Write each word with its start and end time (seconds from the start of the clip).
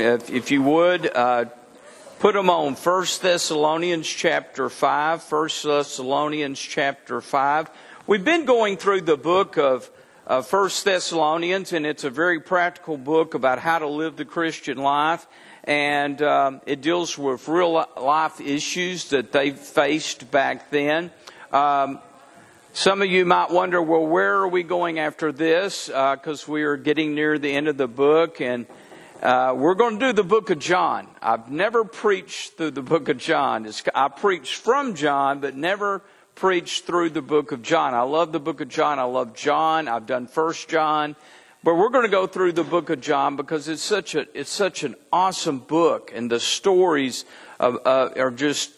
if, 0.00 0.30
if 0.30 0.50
you 0.50 0.62
would, 0.62 1.14
uh, 1.14 1.46
put 2.18 2.34
them 2.34 2.48
on 2.48 2.74
1 2.74 3.06
Thessalonians 3.20 4.06
chapter 4.06 4.68
5. 4.68 5.32
1 5.32 5.48
Thessalonians 5.64 6.58
chapter 6.58 7.20
5. 7.20 7.70
We've 8.06 8.24
been 8.24 8.44
going 8.44 8.76
through 8.76 9.02
the 9.02 9.16
book 9.16 9.56
of 9.58 9.90
uh, 10.26 10.42
1 10.42 10.70
Thessalonians, 10.84 11.72
and 11.72 11.86
it's 11.86 12.04
a 12.04 12.10
very 12.10 12.40
practical 12.40 12.96
book 12.96 13.34
about 13.34 13.58
how 13.58 13.78
to 13.78 13.86
live 13.86 14.16
the 14.16 14.24
Christian 14.24 14.78
life. 14.78 15.26
And 15.64 16.22
um, 16.22 16.60
it 16.66 16.80
deals 16.80 17.18
with 17.18 17.48
real 17.48 17.86
life 17.96 18.40
issues 18.40 19.10
that 19.10 19.32
they 19.32 19.50
faced 19.50 20.30
back 20.30 20.70
then. 20.70 21.10
Um, 21.52 22.00
some 22.72 23.00
of 23.00 23.08
you 23.08 23.24
might 23.24 23.50
wonder, 23.50 23.80
well, 23.80 24.06
where 24.06 24.34
are 24.34 24.48
we 24.48 24.62
going 24.62 24.98
after 24.98 25.32
this? 25.32 25.86
Because 25.86 26.48
uh, 26.48 26.52
we 26.52 26.62
are 26.64 26.76
getting 26.76 27.14
near 27.14 27.38
the 27.38 27.50
end 27.50 27.68
of 27.68 27.78
the 27.78 27.88
book, 27.88 28.40
and 28.40 28.66
uh, 29.22 29.54
we're 29.56 29.74
going 29.74 29.98
to 29.98 30.06
do 30.06 30.12
the 30.12 30.24
book 30.24 30.50
of 30.50 30.58
John. 30.58 31.08
I've 31.22 31.50
never 31.50 31.84
preached 31.84 32.56
through 32.56 32.72
the 32.72 32.82
book 32.82 33.08
of 33.08 33.18
John. 33.18 33.64
It's, 33.64 33.82
I 33.94 34.08
preached 34.08 34.54
from 34.56 34.94
John, 34.94 35.40
but 35.40 35.56
never 35.56 36.02
preached 36.34 36.84
through 36.84 37.10
the 37.10 37.22
book 37.22 37.52
of 37.52 37.62
John. 37.62 37.94
I 37.94 38.02
love 38.02 38.32
the 38.32 38.40
book 38.40 38.60
of 38.60 38.68
John. 38.68 38.98
I 38.98 39.04
love 39.04 39.34
John. 39.34 39.88
I've 39.88 40.06
done 40.06 40.26
First 40.26 40.68
John, 40.68 41.16
but 41.64 41.76
we're 41.76 41.88
going 41.88 42.04
to 42.04 42.10
go 42.10 42.26
through 42.26 42.52
the 42.52 42.64
book 42.64 42.90
of 42.90 43.00
John 43.00 43.36
because 43.36 43.68
it's 43.68 43.82
such 43.82 44.14
a 44.14 44.26
it's 44.38 44.50
such 44.50 44.84
an 44.84 44.94
awesome 45.12 45.60
book, 45.60 46.12
and 46.14 46.30
the 46.30 46.40
stories 46.40 47.24
of, 47.58 47.78
uh, 47.86 48.10
are 48.16 48.30
just 48.30 48.72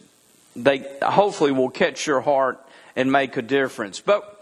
they 0.54 0.86
hopefully 1.02 1.52
will 1.52 1.70
catch 1.70 2.06
your 2.06 2.20
heart 2.20 2.64
and 2.94 3.10
make 3.10 3.36
a 3.36 3.42
difference. 3.42 4.00
But 4.00 4.37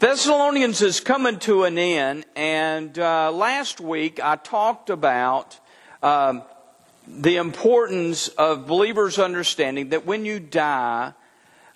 Thessalonians 0.00 0.82
is 0.82 0.98
coming 0.98 1.38
to 1.40 1.62
an 1.62 1.78
end, 1.78 2.26
and 2.34 2.98
uh, 2.98 3.30
last 3.30 3.80
week 3.80 4.18
I 4.20 4.34
talked 4.34 4.90
about 4.90 5.58
um, 6.02 6.42
the 7.06 7.36
importance 7.36 8.26
of 8.26 8.66
believers 8.66 9.20
understanding 9.20 9.90
that 9.90 10.04
when 10.04 10.24
you 10.24 10.40
die, 10.40 11.12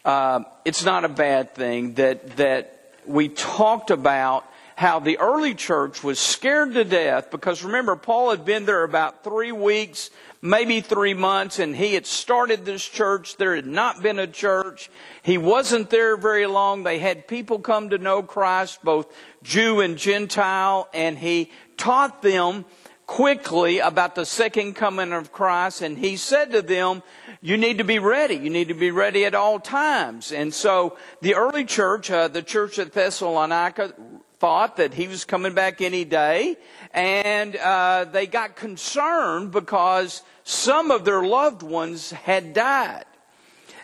uh, 0.05 0.43
it's 0.65 0.85
not 0.85 1.05
a 1.05 1.09
bad 1.09 1.55
thing. 1.55 1.95
That 1.95 2.37
that 2.39 2.93
we 3.07 3.29
talked 3.29 3.93
about 3.93 4.45
how 4.75 4.99
the 4.99 5.19
early 5.19 5.55
church 5.55 6.03
was 6.03 6.19
scared 6.19 6.75
to 6.75 6.83
death 6.83 7.31
because 7.31 7.63
remember 7.63 7.95
Paul 7.95 8.31
had 8.31 8.45
been 8.45 8.67
there 8.67 8.83
about 8.83 9.23
three 9.23 9.53
weeks 9.53 10.11
maybe 10.41 10.81
three 10.81 11.15
months, 11.15 11.59
and 11.59 11.75
he 11.75 11.95
had 11.95 12.07
started 12.07 12.65
this 12.65 12.85
church. 12.85 13.37
There 13.37 13.57
had 13.57 13.67
not 13.67 14.03
been 14.03 14.19
a 14.19 14.27
church. 14.27 14.91
He 15.23 15.39
wasn't 15.39 15.91
there 15.91 16.17
very 16.17 16.47
long. 16.47 16.83
They 16.83 16.99
had 16.99 17.29
people 17.29 17.59
come 17.59 17.91
to 17.91 17.99
know 17.99 18.23
Christ, 18.23 18.83
both 18.83 19.13
Jew 19.43 19.81
and 19.81 19.97
Gentile, 19.99 20.89
and 20.95 21.19
he 21.19 21.51
taught 21.77 22.23
them 22.23 22.65
quickly 23.07 23.79
about 23.79 24.15
the 24.15 24.27
second 24.27 24.75
coming 24.75 25.13
of 25.13 25.33
Christ, 25.33 25.81
and 25.81 25.97
he 25.97 26.17
said 26.17 26.53
to 26.53 26.61
them, 26.61 27.03
you 27.41 27.57
need 27.57 27.79
to 27.79 27.85
be 27.85 27.99
ready. 27.99 28.35
You 28.35 28.51
need 28.51 28.69
to 28.69 28.75
be 28.75 28.91
ready 28.91 29.25
at 29.25 29.35
all 29.35 29.61
times. 29.61 30.33
And 30.33 30.53
so 30.53 30.99
the 31.23 31.35
early 31.35 31.65
church, 31.65 32.11
uh, 32.11 32.29
the 32.29 32.43
church 32.43 32.79
at 32.79 32.93
Thessalonica, 32.93 33.95
thought 34.39 34.77
that 34.77 34.95
he 34.95 35.09
was 35.09 35.25
coming 35.25 35.55
back 35.55 35.81
any 35.81 36.05
day, 36.05 36.57
and 36.93 37.57
uh, 37.57 38.05
they 38.05 38.27
got 38.27 38.57
concerned 38.57 39.51
because 39.51 40.23
some 40.45 40.91
of 40.91 41.05
their 41.05 41.23
loved 41.23 41.63
ones 41.63 42.11
had 42.11 42.55
died. 42.55 43.05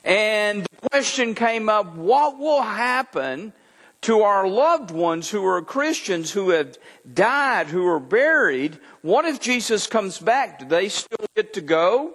And 0.05 0.62
the 0.62 0.88
question 0.91 1.34
came 1.34 1.69
up 1.69 1.97
what 1.97 2.38
will 2.38 2.62
happen 2.62 3.52
to 4.02 4.20
our 4.20 4.47
loved 4.47 4.91
ones 4.91 5.30
who 5.30 5.44
are 5.47 5.62
Christians 5.62 6.30
who 6.30 6.50
have 6.50 6.77
died, 7.10 7.69
who 7.69 7.86
are 7.86 7.98
buried? 8.00 8.78
What 9.00 9.25
if 9.25 9.41
Jesus 9.41 9.86
comes 9.86 10.19
back? 10.19 10.58
Do 10.58 10.66
they 10.66 10.91
still 10.91 11.27
get 11.34 11.55
to 11.55 11.62
go? 11.62 12.14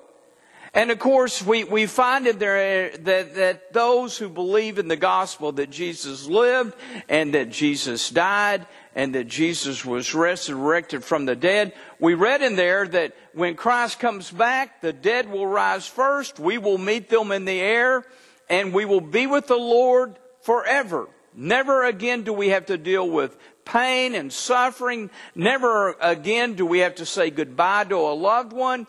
And 0.74 0.92
of 0.92 1.00
course, 1.00 1.44
we, 1.44 1.64
we 1.64 1.88
find 1.88 2.28
in 2.28 2.38
there 2.38 2.96
that, 2.98 3.36
that 3.36 3.74
those 3.74 4.18
who 4.18 4.30
believe 4.30 4.78
in 4.78 4.88
the 4.88 4.96
gospel 4.96 5.52
that 5.54 5.72
Jesus 5.72 6.28
lived 6.28 6.76
and 7.08 7.34
that 7.34 7.50
Jesus 7.50 8.10
died 8.10 8.68
and 8.94 9.16
that 9.16 9.28
Jesus 9.28 9.84
was 9.84 10.14
resurrected 10.14 11.04
from 11.04 11.26
the 11.26 11.36
dead, 11.36 11.74
we 12.00 12.14
read 12.14 12.42
in 12.42 12.56
there 12.56 12.88
that 12.88 13.16
when 13.34 13.56
Christ 13.56 14.00
comes 14.00 14.30
back, 14.30 14.82
the 14.82 14.94
dead 14.94 15.32
will 15.32 15.48
rise 15.48 15.88
first, 15.88 16.40
we 16.40 16.58
will 16.58 16.78
meet 16.78 17.10
them 17.10 17.32
in 17.32 17.46
the 17.46 17.60
air, 17.60 18.04
and 18.50 18.74
we 18.74 18.86
will 18.86 19.02
be 19.02 19.26
with 19.26 19.48
the 19.48 19.56
Lord 19.56 20.18
forever. 20.42 21.10
Never 21.34 21.86
again 21.86 22.24
do 22.24 22.34
we 22.34 22.50
have 22.50 22.68
to 22.68 22.78
deal 22.78 23.10
with 23.10 23.38
pain 23.66 24.16
and 24.16 24.34
suffering. 24.34 25.10
Never 25.36 25.96
again 26.02 26.56
do 26.56 26.66
we 26.66 26.80
have 26.80 26.96
to 26.96 27.06
say 27.06 27.30
goodbye 27.30 27.86
to 27.86 27.96
a 27.96 28.14
loved 28.14 28.52
one. 28.52 28.88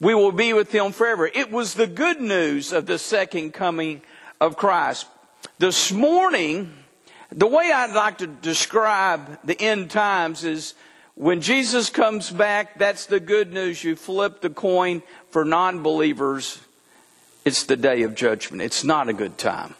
We 0.00 0.14
will 0.14 0.32
be 0.32 0.52
with 0.52 0.72
him 0.72 0.92
forever. 0.92 1.26
It 1.26 1.50
was 1.50 1.74
the 1.74 1.86
good 1.86 2.20
news 2.20 2.72
of 2.72 2.86
the 2.86 2.98
second 2.98 3.52
coming 3.52 4.02
of 4.40 4.56
Christ. 4.56 5.06
This 5.58 5.90
morning, 5.90 6.72
the 7.32 7.46
way 7.46 7.72
I'd 7.72 7.94
like 7.94 8.18
to 8.18 8.26
describe 8.26 9.38
the 9.42 9.58
end 9.60 9.90
times 9.90 10.44
is 10.44 10.74
when 11.14 11.40
Jesus 11.40 11.88
comes 11.88 12.30
back, 12.30 12.78
that's 12.78 13.06
the 13.06 13.20
good 13.20 13.54
news. 13.54 13.82
You 13.82 13.96
flip 13.96 14.42
the 14.42 14.50
coin 14.50 15.02
for 15.30 15.46
non 15.46 15.82
believers, 15.82 16.60
it's 17.46 17.64
the 17.64 17.76
day 17.76 18.02
of 18.02 18.14
judgment. 18.14 18.60
It's 18.60 18.84
not 18.84 19.08
a 19.08 19.14
good 19.14 19.38
time. 19.38 19.74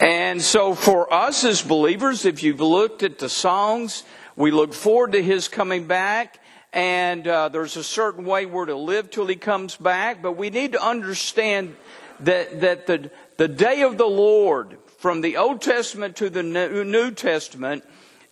And 0.00 0.42
so 0.42 0.74
for 0.74 1.12
us 1.12 1.44
as 1.44 1.62
believers, 1.62 2.24
if 2.24 2.42
you've 2.42 2.60
looked 2.60 3.04
at 3.04 3.18
the 3.18 3.28
songs, 3.28 4.02
we 4.34 4.50
look 4.50 4.72
forward 4.74 5.12
to 5.12 5.22
His 5.22 5.46
coming 5.46 5.86
back 5.86 6.40
and 6.72 7.26
uh, 7.26 7.48
there's 7.48 7.76
a 7.76 7.84
certain 7.84 8.24
way 8.24 8.46
we're 8.46 8.66
to 8.66 8.76
live 8.76 9.10
till 9.10 9.26
he 9.26 9.36
comes 9.36 9.76
back. 9.76 10.22
But 10.22 10.32
we 10.32 10.50
need 10.50 10.72
to 10.72 10.84
understand 10.84 11.76
that, 12.20 12.60
that 12.60 12.86
the, 12.86 13.10
the 13.36 13.48
day 13.48 13.82
of 13.82 13.96
the 13.96 14.06
Lord, 14.06 14.78
from 14.98 15.20
the 15.20 15.36
Old 15.36 15.62
Testament 15.62 16.16
to 16.16 16.28
the 16.28 16.42
New 16.42 17.10
Testament, 17.12 17.84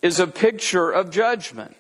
is 0.03 0.21
a 0.21 0.27
picture 0.27 0.91
of 0.91 1.11
judgment. 1.11 1.77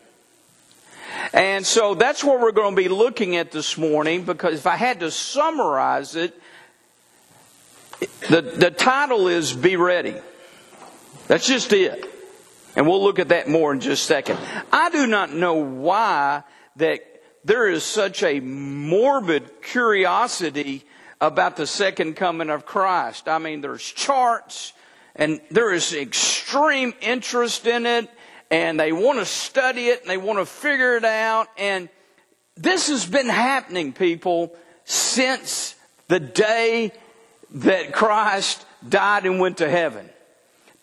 And 1.33 1.67
so 1.67 1.95
that's 1.95 2.25
what 2.25 2.41
we're 2.41 2.53
going 2.53 2.75
to 2.75 2.83
be 2.83 2.89
looking 2.89 3.37
at 3.37 3.51
this 3.51 3.77
morning 3.77 4.25
because 4.25 4.55
if 4.55 4.67
I 4.67 4.77
had 4.77 5.01
to 5.01 5.11
summarize 5.11 6.17
it, 6.17 6.39
the, 8.29 8.43
the 8.43 8.71
title 8.71 9.29
is 9.29 9.53
Be 9.53 9.77
Ready. 9.77 10.17
That's 11.29 11.47
just 11.47 11.73
it. 11.73 12.16
And 12.77 12.87
we'll 12.87 13.03
look 13.03 13.19
at 13.19 13.29
that 13.29 13.49
more 13.49 13.73
in 13.73 13.81
just 13.81 14.05
a 14.05 14.07
second. 14.07 14.39
I 14.71 14.91
do 14.91 15.07
not 15.07 15.33
know 15.33 15.55
why 15.55 16.45
that 16.77 17.01
there 17.43 17.69
is 17.69 17.83
such 17.83 18.23
a 18.23 18.41
morbid 18.41 19.63
curiosity 19.63 20.85
about 21.21 21.57
the 21.57 21.67
second 21.67 22.17
coming 22.17 22.51
of 22.51 22.67
Christ. 22.67 23.29
I 23.29 23.39
mean, 23.39 23.63
there's 23.63 23.83
charts 23.83 24.75
and 25.15 25.41
there 25.51 25.73
is 25.73 25.95
extreme 25.95 26.93
interest 27.01 27.67
in 27.67 27.87
it 27.87 28.11
and 28.51 28.79
they 28.79 28.93
want 28.93 29.19
to 29.21 29.25
study 29.25 29.87
it 29.87 30.03
and 30.03 30.11
they 30.11 30.19
want 30.19 30.39
to 30.39 30.45
figure 30.47 30.97
it 30.97 31.05
out. 31.05 31.49
And 31.57 31.89
this 32.57 32.89
has 32.89 33.07
been 33.07 33.29
happening, 33.29 33.95
people, 33.95 34.55
since 34.85 35.75
the 36.09 36.21
day 36.21 36.93
that 37.53 37.93
Christ 37.93 38.67
died 38.87 39.25
and 39.25 39.41
went 39.41 39.59
to 39.59 39.69
heaven. 39.69 40.11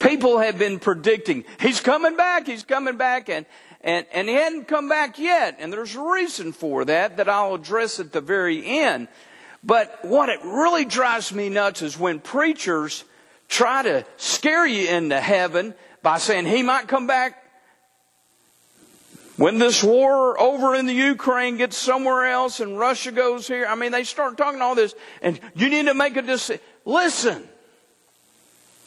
People 0.04 0.40
have 0.40 0.60
been 0.60 0.80
predicting, 0.80 1.46
He's 1.62 1.80
coming 1.80 2.18
back, 2.18 2.46
He's 2.46 2.64
coming 2.64 2.98
back, 2.98 3.30
and, 3.30 3.46
and, 3.82 4.06
and 4.12 4.28
He 4.28 4.36
hadn't 4.36 4.68
come 4.68 4.90
back 4.90 5.18
yet. 5.18 5.58
And 5.60 5.72
there's 5.72 5.96
a 5.96 6.02
reason 6.02 6.52
for 6.52 6.84
that 6.86 7.18
that 7.18 7.30
I'll 7.30 7.56
address 7.56 8.02
at 8.02 8.12
the 8.12 8.20
very 8.20 8.66
end. 8.66 9.08
But 9.64 10.00
what 10.04 10.28
it 10.28 10.42
really 10.44 10.84
drives 10.84 11.34
me 11.34 11.48
nuts 11.48 11.82
is 11.82 11.98
when 11.98 12.20
preachers 12.20 13.06
try 13.48 13.82
to 13.84 14.06
scare 14.18 14.68
you 14.68 14.90
into 14.90 15.22
heaven 15.22 15.74
by 16.02 16.18
saying 16.18 16.48
He 16.48 16.64
might 16.64 16.90
come 16.90 17.08
back 17.08 17.40
when 19.38 19.58
this 19.58 19.82
war 19.82 20.40
over 20.40 20.76
in 20.76 20.86
the 20.86 20.94
Ukraine 20.94 21.56
gets 21.56 21.78
somewhere 21.78 22.26
else 22.26 22.60
and 22.60 22.78
Russia 22.78 23.14
goes 23.14 23.48
here. 23.48 23.66
I 23.66 23.76
mean, 23.76 23.94
they 23.94 24.04
start 24.04 24.38
talking 24.38 24.62
all 24.62 24.76
this, 24.76 24.94
and 25.22 25.40
you 25.56 25.70
need 25.70 25.86
to 25.86 25.94
make 25.94 26.18
a 26.18 26.22
decision. 26.22 26.62
Listen, 26.86 27.48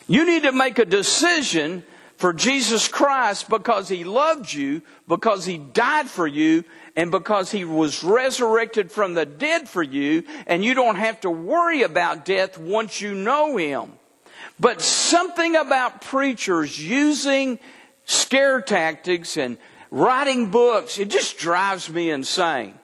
you 0.07 0.25
need 0.25 0.43
to 0.45 0.53
make 0.53 0.79
a 0.79 0.85
decision 0.85 1.85
for 2.17 2.33
Jesus 2.33 2.89
Christ 2.89 3.49
because 3.49 3.89
He 3.89 4.05
loved 4.05 4.53
you, 4.53 4.83
because 5.07 5.45
He 5.45 5.59
died 5.59 6.09
for 6.09 6.27
you, 6.27 6.65
and 6.95 7.11
because 7.11 7.51
He 7.51 7.65
was 7.65 8.03
resurrected 8.03 8.91
from 8.91 9.15
the 9.15 9.27
dead 9.27 9.69
for 9.69 9.83
you, 9.83 10.25
and 10.47 10.65
you 10.65 10.75
don't 10.75 10.97
have 10.97 11.21
to 11.21 11.31
worry 11.31 11.83
about 11.83 12.25
death 12.25 12.59
once 12.59 13.01
you 13.01 13.15
know 13.15 13.57
Him. 13.57 13.93
But 14.59 14.81
something 14.81 15.57
about 15.57 16.01
preachers 16.01 16.83
using 16.83 17.59
scare 18.07 18.63
tactics 18.63 19.37
and 19.37 19.59
writing 19.91 20.51
books, 20.51 20.99
it 20.99 21.11
just 21.11 21.37
drives 21.37 21.91
me 21.91 22.11
insane. 22.11 22.75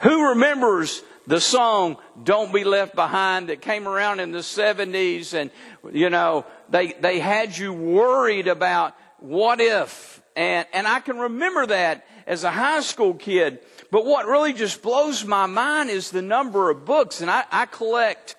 Who 0.00 0.30
remembers 0.30 1.02
the 1.26 1.40
song 1.40 1.96
Don't 2.22 2.52
Be 2.52 2.64
Left 2.64 2.94
Behind 2.94 3.48
that 3.48 3.60
came 3.60 3.88
around 3.88 4.20
in 4.20 4.30
the 4.30 4.38
70s 4.38 5.34
and, 5.34 5.50
you 5.92 6.10
know, 6.10 6.44
they, 6.68 6.92
they 6.92 7.18
had 7.18 7.56
you 7.56 7.72
worried 7.72 8.48
about 8.48 8.94
what 9.18 9.60
if. 9.60 10.22
And, 10.36 10.66
and 10.72 10.86
I 10.86 11.00
can 11.00 11.18
remember 11.18 11.66
that. 11.66 12.06
as 12.26 12.44
a 12.44 12.50
high 12.50 12.80
school 12.80 13.14
kid. 13.14 13.60
But 13.90 14.04
what 14.04 14.26
really 14.26 14.52
just 14.52 14.82
blows 14.82 15.24
my 15.24 15.46
mind 15.46 15.90
is 15.90 16.10
the 16.10 16.22
number 16.22 16.70
of 16.70 16.84
books. 16.84 17.20
And 17.20 17.30
I, 17.30 17.44
I 17.50 17.66
collect 17.66 18.36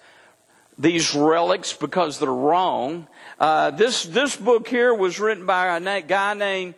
these 0.78 1.16
relics 1.16 1.74
because 1.74 2.20
they're 2.20 2.30
wrong. 2.30 3.08
Uh, 3.40 3.72
this, 3.72 4.04
this 4.04 4.36
book 4.36 4.68
here 4.68 4.94
was 4.94 5.20
written 5.20 5.46
by 5.46 5.78
a 5.78 6.02
guy 6.02 6.34
named 6.34 6.76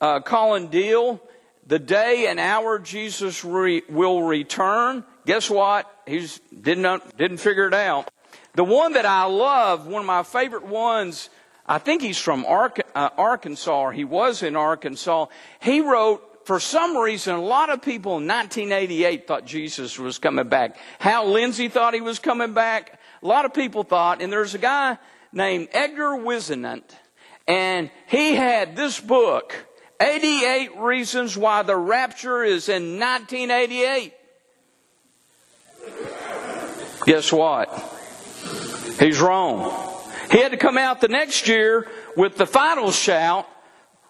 uh, 0.00 0.20
Colin 0.20 0.68
Deal 0.68 1.20
The 1.66 1.78
day 1.78 2.26
and 2.28 2.38
hour 2.40 2.78
Jesus 2.78 3.44
re- 3.44 3.82
will 3.88 4.22
return. 4.22 5.04
Guess 5.30 5.48
what? 5.48 5.88
He 6.08 6.26
didn't, 6.60 7.16
didn't 7.16 7.36
figure 7.36 7.68
it 7.68 7.72
out. 7.72 8.10
The 8.56 8.64
one 8.64 8.94
that 8.94 9.06
I 9.06 9.26
love, 9.26 9.86
one 9.86 10.00
of 10.00 10.06
my 10.06 10.24
favorite 10.24 10.66
ones, 10.66 11.30
I 11.64 11.78
think 11.78 12.02
he's 12.02 12.18
from 12.18 12.44
uh, 12.44 13.10
Arkansas, 13.16 13.80
or 13.80 13.92
he 13.92 14.02
was 14.02 14.42
in 14.42 14.56
Arkansas. 14.56 15.26
He 15.60 15.82
wrote 15.82 16.44
for 16.48 16.58
some 16.58 16.96
reason, 16.96 17.36
a 17.36 17.40
lot 17.40 17.70
of 17.70 17.80
people 17.80 18.16
in 18.16 18.26
1988 18.26 19.28
thought 19.28 19.44
Jesus 19.46 20.00
was 20.00 20.18
coming 20.18 20.48
back. 20.48 20.76
Hal 20.98 21.30
Lindsey 21.30 21.68
thought 21.68 21.94
he 21.94 22.00
was 22.00 22.18
coming 22.18 22.52
back. 22.52 22.98
A 23.22 23.26
lot 23.28 23.44
of 23.44 23.54
people 23.54 23.84
thought, 23.84 24.20
and 24.20 24.32
there's 24.32 24.56
a 24.56 24.58
guy 24.58 24.98
named 25.32 25.68
Edgar 25.70 26.16
Whisenant, 26.16 26.96
and 27.46 27.88
he 28.08 28.34
had 28.34 28.74
this 28.74 28.98
book, 28.98 29.54
88 30.00 30.76
Reasons 30.78 31.38
Why 31.38 31.62
the 31.62 31.76
Rapture 31.76 32.42
is 32.42 32.68
in 32.68 32.98
1988. 32.98 34.14
Guess 37.06 37.32
what? 37.32 37.68
He's 38.98 39.20
wrong. 39.20 39.72
He 40.30 40.38
had 40.38 40.52
to 40.52 40.56
come 40.56 40.78
out 40.78 41.00
the 41.00 41.08
next 41.08 41.48
year 41.48 41.88
with 42.16 42.36
the 42.36 42.46
final 42.46 42.92
shout 42.92 43.48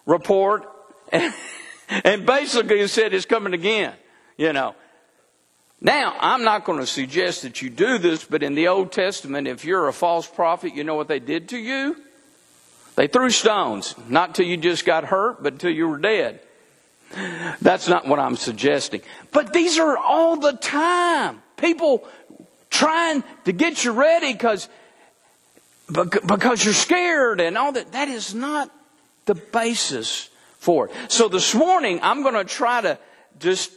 report 0.05 0.69
and, 1.13 1.33
and 1.89 2.27
basically 2.27 2.87
said 2.89 3.15
it's 3.15 3.27
coming 3.27 3.55
again, 3.55 3.95
you 4.37 4.53
know. 4.53 4.75
Now, 5.81 6.15
I'm 6.21 6.45
not 6.45 6.65
going 6.65 6.79
to 6.79 6.87
suggest 6.87 7.43
that 7.43 7.63
you 7.63 7.71
do 7.71 7.97
this, 7.97 8.25
but 8.25 8.43
in 8.43 8.55
the 8.55 8.69
Old 8.69 8.93
Testament, 8.93 9.49
if 9.49 9.65
you're 9.65 9.89
a 9.89 9.93
false 9.95 10.27
prophet, 10.27 10.75
you 10.75 10.85
know 10.85 10.95
what 10.95 11.09
they 11.09 11.21
did 11.21 11.49
to 11.51 11.59
you? 11.59 11.97
They 12.97 13.07
threw 13.07 13.31
stones, 13.31 13.95
not 14.09 14.35
till 14.35 14.45
you 14.45 14.59
just 14.59 14.85
got 14.85 15.05
hurt, 15.05 15.43
but 15.43 15.59
till 15.59 15.71
you 15.71 15.89
were 15.89 15.97
dead. 15.97 16.41
That's 17.63 17.89
not 17.89 18.07
what 18.07 18.19
I'm 18.19 18.37
suggesting. 18.37 19.01
But 19.33 19.55
these 19.55 19.79
are 19.79 19.97
all 19.97 20.37
the 20.37 20.53
time. 20.53 21.43
People 21.57 22.07
trying 22.71 23.23
to 23.45 23.53
get 23.53 23.85
you 23.85 23.93
ready 23.93 24.33
because 24.33 24.69
because 25.93 26.65
you're 26.65 26.75
scared 26.75 27.41
and 27.41 27.59
all 27.59 27.73
that. 27.73 27.93
That 27.93 28.09
is 28.09 28.35
not 28.35 28.71
the 29.27 29.35
basis 29.35 30.31
for 30.59 30.87
it. 30.87 30.93
So 31.09 31.29
this 31.29 31.55
morning, 31.55 32.01
I'm 32.03 32.23
going 32.23 32.35
to 32.35 32.45
try 32.45 32.81
to 32.81 32.99
just 33.39 33.73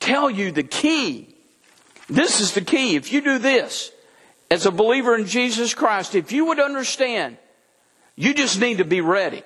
tell 0.00 0.30
you 0.30 0.50
the 0.50 0.62
key. 0.62 1.34
This 2.08 2.40
is 2.40 2.54
the 2.54 2.60
key. 2.60 2.96
If 2.96 3.12
you 3.12 3.20
do 3.20 3.38
this, 3.38 3.92
as 4.50 4.66
a 4.66 4.70
believer 4.70 5.16
in 5.16 5.26
Jesus 5.26 5.74
Christ, 5.74 6.14
if 6.14 6.32
you 6.32 6.46
would 6.46 6.60
understand, 6.60 7.38
you 8.16 8.34
just 8.34 8.60
need 8.60 8.78
to 8.78 8.84
be 8.84 9.00
ready. 9.00 9.42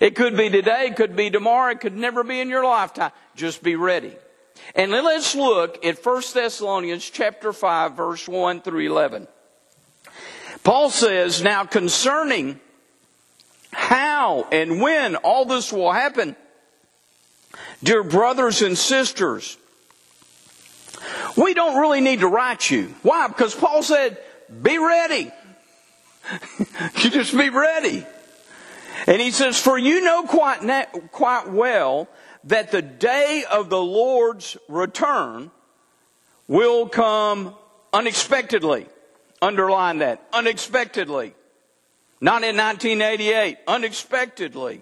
It 0.00 0.14
could 0.14 0.36
be 0.36 0.48
today, 0.48 0.86
it 0.86 0.96
could 0.96 1.16
be 1.16 1.30
tomorrow, 1.30 1.72
it 1.72 1.80
could 1.80 1.96
never 1.96 2.24
be 2.24 2.40
in 2.40 2.48
your 2.48 2.64
lifetime. 2.64 3.10
Just 3.36 3.62
be 3.62 3.76
ready. 3.76 4.14
And 4.74 4.90
let's 4.90 5.34
look 5.34 5.84
at 5.84 6.04
1 6.04 6.22
Thessalonians 6.34 7.08
chapter 7.08 7.52
5 7.52 7.96
verse 7.96 8.28
1 8.28 8.62
through 8.62 8.86
11. 8.86 9.26
Paul 10.62 10.90
says, 10.90 11.42
now 11.42 11.64
concerning 11.64 12.60
how 13.72 14.46
and 14.52 14.80
when 14.80 15.16
all 15.16 15.44
this 15.44 15.72
will 15.72 15.92
happen, 15.92 16.36
dear 17.82 18.02
brothers 18.02 18.62
and 18.62 18.76
sisters, 18.76 19.56
we 21.36 21.54
don't 21.54 21.80
really 21.80 22.00
need 22.00 22.20
to 22.20 22.28
write 22.28 22.70
you. 22.70 22.94
Why? 23.02 23.28
Because 23.28 23.54
Paul 23.54 23.82
said, 23.82 24.18
be 24.62 24.78
ready. 24.78 25.30
you 26.58 27.10
just 27.10 27.36
be 27.36 27.48
ready. 27.48 28.04
And 29.06 29.20
he 29.20 29.30
says, 29.30 29.58
for 29.58 29.78
you 29.78 30.02
know 30.02 30.24
quite, 30.24 30.86
quite 31.12 31.48
well 31.48 32.08
that 32.44 32.70
the 32.70 32.82
day 32.82 33.44
of 33.50 33.70
the 33.70 33.80
Lord's 33.80 34.56
return 34.68 35.50
will 36.48 36.88
come 36.88 37.54
unexpectedly. 37.92 38.86
Underline 39.42 39.98
that. 39.98 40.22
Unexpectedly. 40.32 41.34
Not 42.20 42.42
in 42.42 42.56
1988. 42.56 43.58
Unexpectedly. 43.66 44.80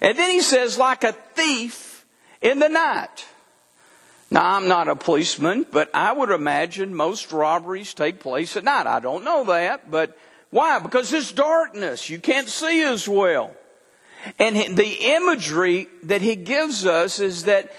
And 0.00 0.18
then 0.18 0.30
he 0.30 0.40
says, 0.40 0.78
like 0.78 1.04
a 1.04 1.12
thief 1.12 2.06
in 2.40 2.58
the 2.58 2.68
night. 2.68 3.26
Now, 4.30 4.56
I'm 4.56 4.68
not 4.68 4.88
a 4.88 4.94
policeman, 4.94 5.66
but 5.70 5.90
I 5.92 6.12
would 6.12 6.30
imagine 6.30 6.94
most 6.94 7.32
robberies 7.32 7.94
take 7.94 8.20
place 8.20 8.56
at 8.56 8.64
night. 8.64 8.86
I 8.86 9.00
don't 9.00 9.24
know 9.24 9.44
that, 9.44 9.90
but 9.90 10.16
why? 10.50 10.78
Because 10.78 11.12
it's 11.12 11.32
darkness. 11.32 12.08
You 12.08 12.20
can't 12.20 12.48
see 12.48 12.82
as 12.82 13.08
well. 13.08 13.54
And 14.38 14.76
the 14.76 15.14
imagery 15.14 15.88
that 16.04 16.20
he 16.22 16.36
gives 16.36 16.86
us 16.86 17.20
is 17.20 17.44
that 17.44 17.72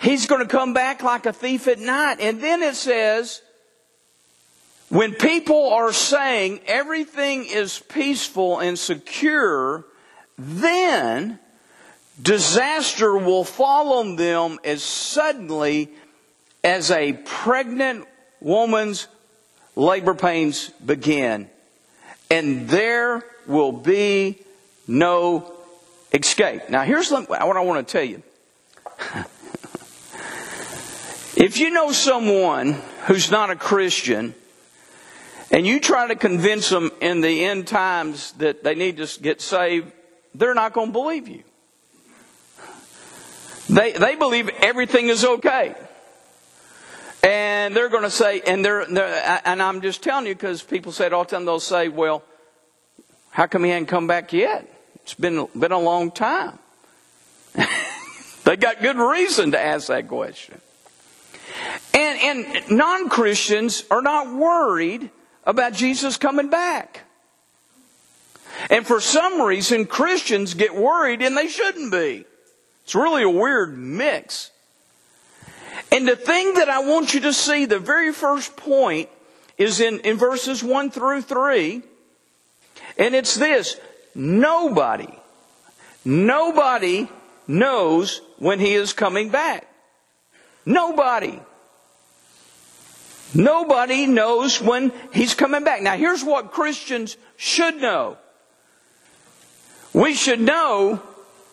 he's 0.00 0.26
going 0.26 0.40
to 0.40 0.48
come 0.48 0.72
back 0.72 1.02
like 1.02 1.26
a 1.26 1.32
thief 1.32 1.68
at 1.68 1.78
night. 1.78 2.16
And 2.20 2.40
then 2.40 2.62
it 2.62 2.74
says, 2.74 3.42
when 4.88 5.14
people 5.14 5.68
are 5.70 5.92
saying 5.92 6.60
everything 6.66 7.44
is 7.44 7.78
peaceful 7.78 8.58
and 8.58 8.78
secure, 8.78 9.84
then 10.38 11.38
disaster 12.20 13.16
will 13.16 13.44
fall 13.44 13.98
on 13.98 14.16
them 14.16 14.58
as 14.64 14.82
suddenly 14.82 15.90
as 16.64 16.90
a 16.90 17.12
pregnant 17.12 18.06
woman's 18.40 19.08
labor 19.76 20.14
pains 20.14 20.70
begin. 20.84 21.50
And 22.30 22.68
there 22.68 23.24
will 23.46 23.72
be 23.72 24.38
no 24.86 25.57
escape. 26.12 26.68
Now, 26.68 26.82
here's 26.82 27.10
what 27.10 27.30
I 27.30 27.44
want 27.44 27.86
to 27.86 27.92
tell 27.92 28.04
you. 28.04 28.22
if 31.36 31.58
you 31.58 31.70
know 31.70 31.92
someone 31.92 32.74
who's 33.06 33.30
not 33.30 33.50
a 33.50 33.56
Christian, 33.56 34.34
and 35.50 35.66
you 35.66 35.80
try 35.80 36.06
to 36.08 36.16
convince 36.16 36.68
them 36.68 36.90
in 37.00 37.20
the 37.20 37.44
end 37.44 37.66
times 37.66 38.32
that 38.32 38.62
they 38.62 38.74
need 38.74 38.98
to 38.98 39.20
get 39.20 39.40
saved, 39.40 39.90
they're 40.34 40.54
not 40.54 40.72
going 40.72 40.88
to 40.88 40.92
believe 40.92 41.28
you. 41.28 41.42
They, 43.70 43.92
they 43.92 44.14
believe 44.16 44.48
everything 44.60 45.08
is 45.08 45.24
okay. 45.24 45.74
And 47.22 47.74
they're 47.74 47.88
going 47.88 48.04
to 48.04 48.10
say, 48.10 48.40
and 48.46 48.64
they're, 48.64 48.86
they're 48.86 49.42
and 49.44 49.62
I'm 49.62 49.80
just 49.80 50.02
telling 50.02 50.26
you 50.26 50.34
because 50.34 50.62
people 50.62 50.92
say 50.92 51.06
it 51.06 51.12
all 51.12 51.24
the 51.24 51.30
time, 51.30 51.44
they'll 51.44 51.60
say, 51.60 51.88
well, 51.88 52.22
how 53.30 53.46
come 53.46 53.64
he 53.64 53.70
hasn't 53.70 53.88
come 53.88 54.06
back 54.06 54.32
yet? 54.32 54.77
It's 55.08 55.14
been, 55.14 55.48
been 55.58 55.72
a 55.72 55.78
long 55.78 56.10
time. 56.10 56.58
they 58.44 58.56
got 58.58 58.82
good 58.82 58.98
reason 58.98 59.52
to 59.52 59.58
ask 59.58 59.86
that 59.86 60.06
question. 60.06 60.60
And, 61.94 62.46
and 62.46 62.70
non-Christians 62.70 63.84
are 63.90 64.02
not 64.02 64.36
worried 64.36 65.08
about 65.44 65.72
Jesus 65.72 66.18
coming 66.18 66.50
back. 66.50 67.04
And 68.68 68.86
for 68.86 69.00
some 69.00 69.40
reason, 69.40 69.86
Christians 69.86 70.52
get 70.52 70.74
worried 70.74 71.22
and 71.22 71.34
they 71.34 71.48
shouldn't 71.48 71.90
be. 71.90 72.26
It's 72.84 72.94
really 72.94 73.22
a 73.22 73.30
weird 73.30 73.78
mix. 73.78 74.50
And 75.90 76.06
the 76.06 76.16
thing 76.16 76.52
that 76.52 76.68
I 76.68 76.80
want 76.80 77.14
you 77.14 77.20
to 77.20 77.32
see, 77.32 77.64
the 77.64 77.78
very 77.78 78.12
first 78.12 78.58
point, 78.58 79.08
is 79.56 79.80
in, 79.80 80.00
in 80.00 80.18
verses 80.18 80.62
1 80.62 80.90
through 80.90 81.22
3. 81.22 81.80
And 82.98 83.14
it's 83.14 83.36
this 83.36 83.80
nobody, 84.14 85.12
nobody 86.04 87.08
knows 87.46 88.20
when 88.38 88.60
he 88.60 88.74
is 88.74 88.92
coming 88.92 89.30
back. 89.30 89.66
Nobody. 90.64 91.40
Nobody 93.34 94.06
knows 94.06 94.60
when 94.60 94.92
he's 95.12 95.34
coming 95.34 95.64
back. 95.64 95.82
Now 95.82 95.96
here's 95.96 96.24
what 96.24 96.52
Christians 96.52 97.16
should 97.36 97.80
know. 97.80 98.16
We 99.92 100.14
should 100.14 100.40
know 100.40 101.02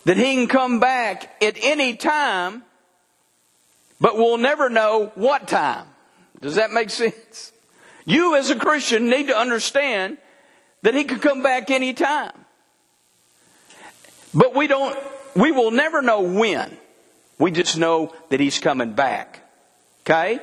that 0.06 0.18
he 0.18 0.36
can 0.36 0.48
come 0.48 0.80
back 0.80 1.42
at 1.42 1.58
any 1.62 1.96
time, 1.96 2.64
but 4.00 4.18
we'll 4.18 4.38
never 4.38 4.70
know 4.70 5.12
what 5.16 5.48
time. 5.48 5.88
Does 6.42 6.56
that 6.56 6.72
make 6.72 6.90
sense? 6.90 7.52
You 8.06 8.36
as 8.36 8.50
a 8.50 8.56
Christian 8.56 9.10
need 9.10 9.28
to 9.28 9.38
understand 9.38 10.18
that 10.84 10.94
he 10.94 11.06
could 11.06 11.22
come 11.22 11.42
back 11.42 11.72
any 11.72 11.94
time. 11.94 12.45
But 14.36 14.54
we 14.54 14.68
don't, 14.68 14.98
we 15.36 15.52
will 15.52 15.72
never 15.72 16.02
know 16.02 16.22
when. 16.22 16.78
We 17.40 17.52
just 17.52 17.78
know 17.78 18.14
that 18.30 18.40
he's 18.40 18.60
coming 18.60 18.94
back. 18.94 19.42
Okay? 20.02 20.40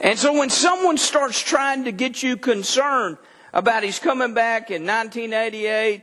And 0.00 0.18
so 0.18 0.38
when 0.38 0.50
someone 0.50 0.98
starts 0.98 1.40
trying 1.40 1.84
to 1.84 1.92
get 1.92 2.22
you 2.22 2.36
concerned 2.36 3.18
about 3.52 3.82
he's 3.82 3.98
coming 3.98 4.34
back 4.34 4.70
in 4.70 4.86
1988 4.86 6.02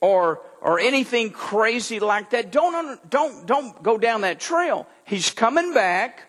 or 0.00 0.40
or 0.60 0.80
anything 0.80 1.30
crazy 1.30 2.00
like 2.00 2.30
that. 2.30 2.50
Don't, 2.50 3.10
don't, 3.10 3.46
don't 3.46 3.82
go 3.82 3.98
down 3.98 4.22
that 4.22 4.40
trail. 4.40 4.86
He's 5.04 5.30
coming 5.30 5.72
back. 5.72 6.24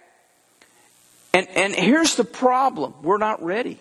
And, 1.33 1.47
and 1.49 1.75
here's 1.75 2.15
the 2.15 2.23
problem. 2.23 2.93
We're 3.01 3.17
not 3.17 3.43
ready. 3.43 3.79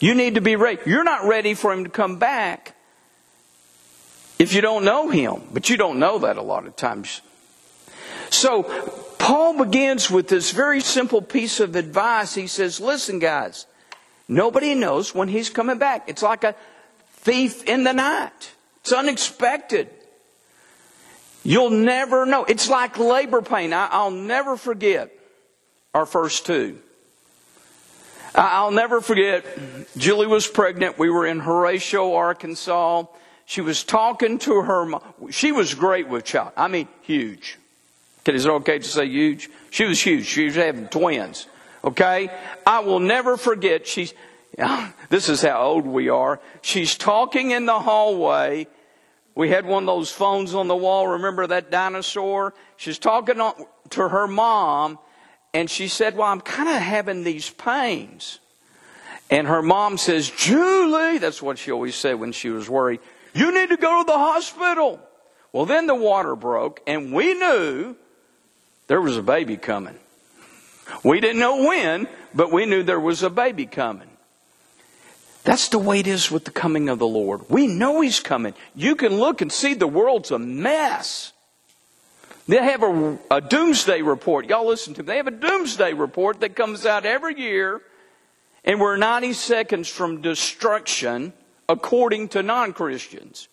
You 0.00 0.14
need 0.14 0.34
to 0.34 0.40
be 0.40 0.56
ready. 0.56 0.80
You're 0.86 1.04
not 1.04 1.26
ready 1.26 1.54
for 1.54 1.72
him 1.72 1.84
to 1.84 1.90
come 1.90 2.18
back 2.18 2.74
if 4.42 4.52
you 4.52 4.60
don't 4.60 4.84
know 4.84 5.08
him. 5.08 5.40
But 5.52 5.70
you 5.70 5.76
don't 5.76 6.00
know 6.00 6.18
that 6.18 6.36
a 6.36 6.42
lot 6.42 6.66
of 6.66 6.74
times. 6.74 7.20
So, 8.28 8.64
Paul 9.18 9.64
begins 9.64 10.10
with 10.10 10.26
this 10.26 10.50
very 10.50 10.80
simple 10.80 11.22
piece 11.22 11.60
of 11.60 11.76
advice. 11.76 12.34
He 12.34 12.48
says, 12.48 12.80
Listen, 12.80 13.20
guys, 13.20 13.66
nobody 14.26 14.74
knows 14.74 15.14
when 15.14 15.28
he's 15.28 15.48
coming 15.48 15.78
back. 15.78 16.08
It's 16.08 16.22
like 16.22 16.42
a 16.42 16.56
thief 17.12 17.62
in 17.64 17.84
the 17.84 17.92
night, 17.92 18.52
it's 18.80 18.92
unexpected. 18.92 19.88
You'll 21.44 21.70
never 21.70 22.24
know. 22.24 22.44
It's 22.44 22.68
like 22.68 22.98
labor 22.98 23.42
pain. 23.42 23.72
I, 23.72 24.04
will 24.04 24.12
never 24.12 24.56
forget 24.56 25.10
our 25.92 26.06
first 26.06 26.46
two. 26.46 26.78
I'll 28.32 28.70
never 28.70 29.00
forget, 29.00 29.44
Julie 29.96 30.28
was 30.28 30.46
pregnant. 30.46 31.00
We 31.00 31.10
were 31.10 31.26
in 31.26 31.40
Horatio, 31.40 32.14
Arkansas. 32.14 33.06
She 33.44 33.60
was 33.60 33.84
talking 33.84 34.38
to 34.40 34.62
her 34.62 34.86
mom. 34.86 35.02
She 35.30 35.52
was 35.52 35.74
great 35.74 36.08
with 36.08 36.24
child. 36.24 36.52
I 36.56 36.68
mean, 36.68 36.88
huge. 37.02 37.58
Is 38.26 38.46
it 38.46 38.50
okay 38.50 38.78
to 38.78 38.84
say 38.84 39.06
huge? 39.06 39.50
She 39.70 39.84
was 39.84 40.00
huge. 40.00 40.26
She 40.26 40.44
was 40.44 40.54
having 40.54 40.88
twins. 40.88 41.46
Okay? 41.84 42.30
I 42.66 42.80
will 42.80 43.00
never 43.00 43.36
forget. 43.36 43.86
She's, 43.86 44.14
this 45.08 45.28
is 45.28 45.42
how 45.42 45.60
old 45.62 45.86
we 45.86 46.08
are. 46.08 46.40
She's 46.60 46.96
talking 46.96 47.50
in 47.50 47.66
the 47.66 47.80
hallway. 47.80 48.68
We 49.34 49.48
had 49.48 49.66
one 49.66 49.84
of 49.84 49.86
those 49.86 50.10
phones 50.10 50.54
on 50.54 50.68
the 50.68 50.76
wall. 50.76 51.08
Remember 51.08 51.46
that 51.46 51.70
dinosaur? 51.70 52.54
She's 52.76 52.98
talking 52.98 53.40
to 53.90 54.08
her 54.08 54.28
mom 54.28 54.98
and 55.54 55.68
she 55.68 55.88
said, 55.88 56.16
Well, 56.16 56.28
I'm 56.28 56.40
kind 56.40 56.68
of 56.68 56.76
having 56.76 57.24
these 57.24 57.50
pains. 57.50 58.38
And 59.30 59.46
her 59.46 59.62
mom 59.62 59.96
says, 59.96 60.30
Julie, 60.30 61.18
that's 61.18 61.40
what 61.40 61.58
she 61.58 61.72
always 61.72 61.94
said 61.94 62.20
when 62.20 62.32
she 62.32 62.50
was 62.50 62.68
worried, 62.68 63.00
you 63.34 63.52
need 63.52 63.70
to 63.70 63.76
go 63.76 64.02
to 64.02 64.06
the 64.06 64.18
hospital. 64.18 65.00
Well, 65.52 65.66
then 65.66 65.86
the 65.86 65.94
water 65.94 66.34
broke, 66.34 66.80
and 66.86 67.12
we 67.12 67.34
knew 67.34 67.96
there 68.86 69.00
was 69.00 69.16
a 69.16 69.22
baby 69.22 69.56
coming. 69.56 69.96
We 71.04 71.20
didn't 71.20 71.40
know 71.40 71.66
when, 71.68 72.08
but 72.34 72.52
we 72.52 72.66
knew 72.66 72.82
there 72.82 73.00
was 73.00 73.22
a 73.22 73.30
baby 73.30 73.66
coming. 73.66 74.08
That's 75.44 75.68
the 75.68 75.78
way 75.78 76.00
it 76.00 76.06
is 76.06 76.30
with 76.30 76.44
the 76.44 76.50
coming 76.50 76.88
of 76.88 76.98
the 76.98 77.06
Lord. 77.06 77.42
We 77.48 77.66
know 77.66 78.00
He's 78.00 78.20
coming. 78.20 78.54
You 78.74 78.96
can 78.96 79.18
look 79.18 79.40
and 79.40 79.52
see 79.52 79.74
the 79.74 79.88
world's 79.88 80.30
a 80.30 80.38
mess. 80.38 81.32
They 82.46 82.58
have 82.58 82.82
a, 82.82 83.18
a 83.30 83.40
doomsday 83.40 84.02
report. 84.02 84.46
Y'all 84.48 84.66
listen 84.66 84.94
to 84.94 85.02
me. 85.02 85.06
They 85.06 85.16
have 85.16 85.26
a 85.26 85.32
doomsday 85.32 85.94
report 85.94 86.40
that 86.40 86.56
comes 86.56 86.86
out 86.86 87.04
every 87.04 87.38
year, 87.38 87.80
and 88.64 88.80
we're 88.80 88.96
90 88.96 89.32
seconds 89.32 89.88
from 89.88 90.22
destruction 90.22 91.32
according 91.72 92.28
to 92.28 92.42
non 92.42 92.72
Christians. 92.72 93.48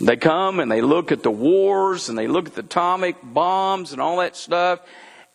They 0.00 0.16
come 0.16 0.60
and 0.60 0.70
they 0.70 0.80
look 0.80 1.12
at 1.12 1.22
the 1.22 1.30
wars 1.30 2.08
and 2.08 2.16
they 2.16 2.28
look 2.28 2.46
at 2.46 2.54
the 2.54 2.62
atomic 2.62 3.16
bombs 3.22 3.92
and 3.92 4.00
all 4.00 4.18
that 4.18 4.36
stuff, 4.36 4.80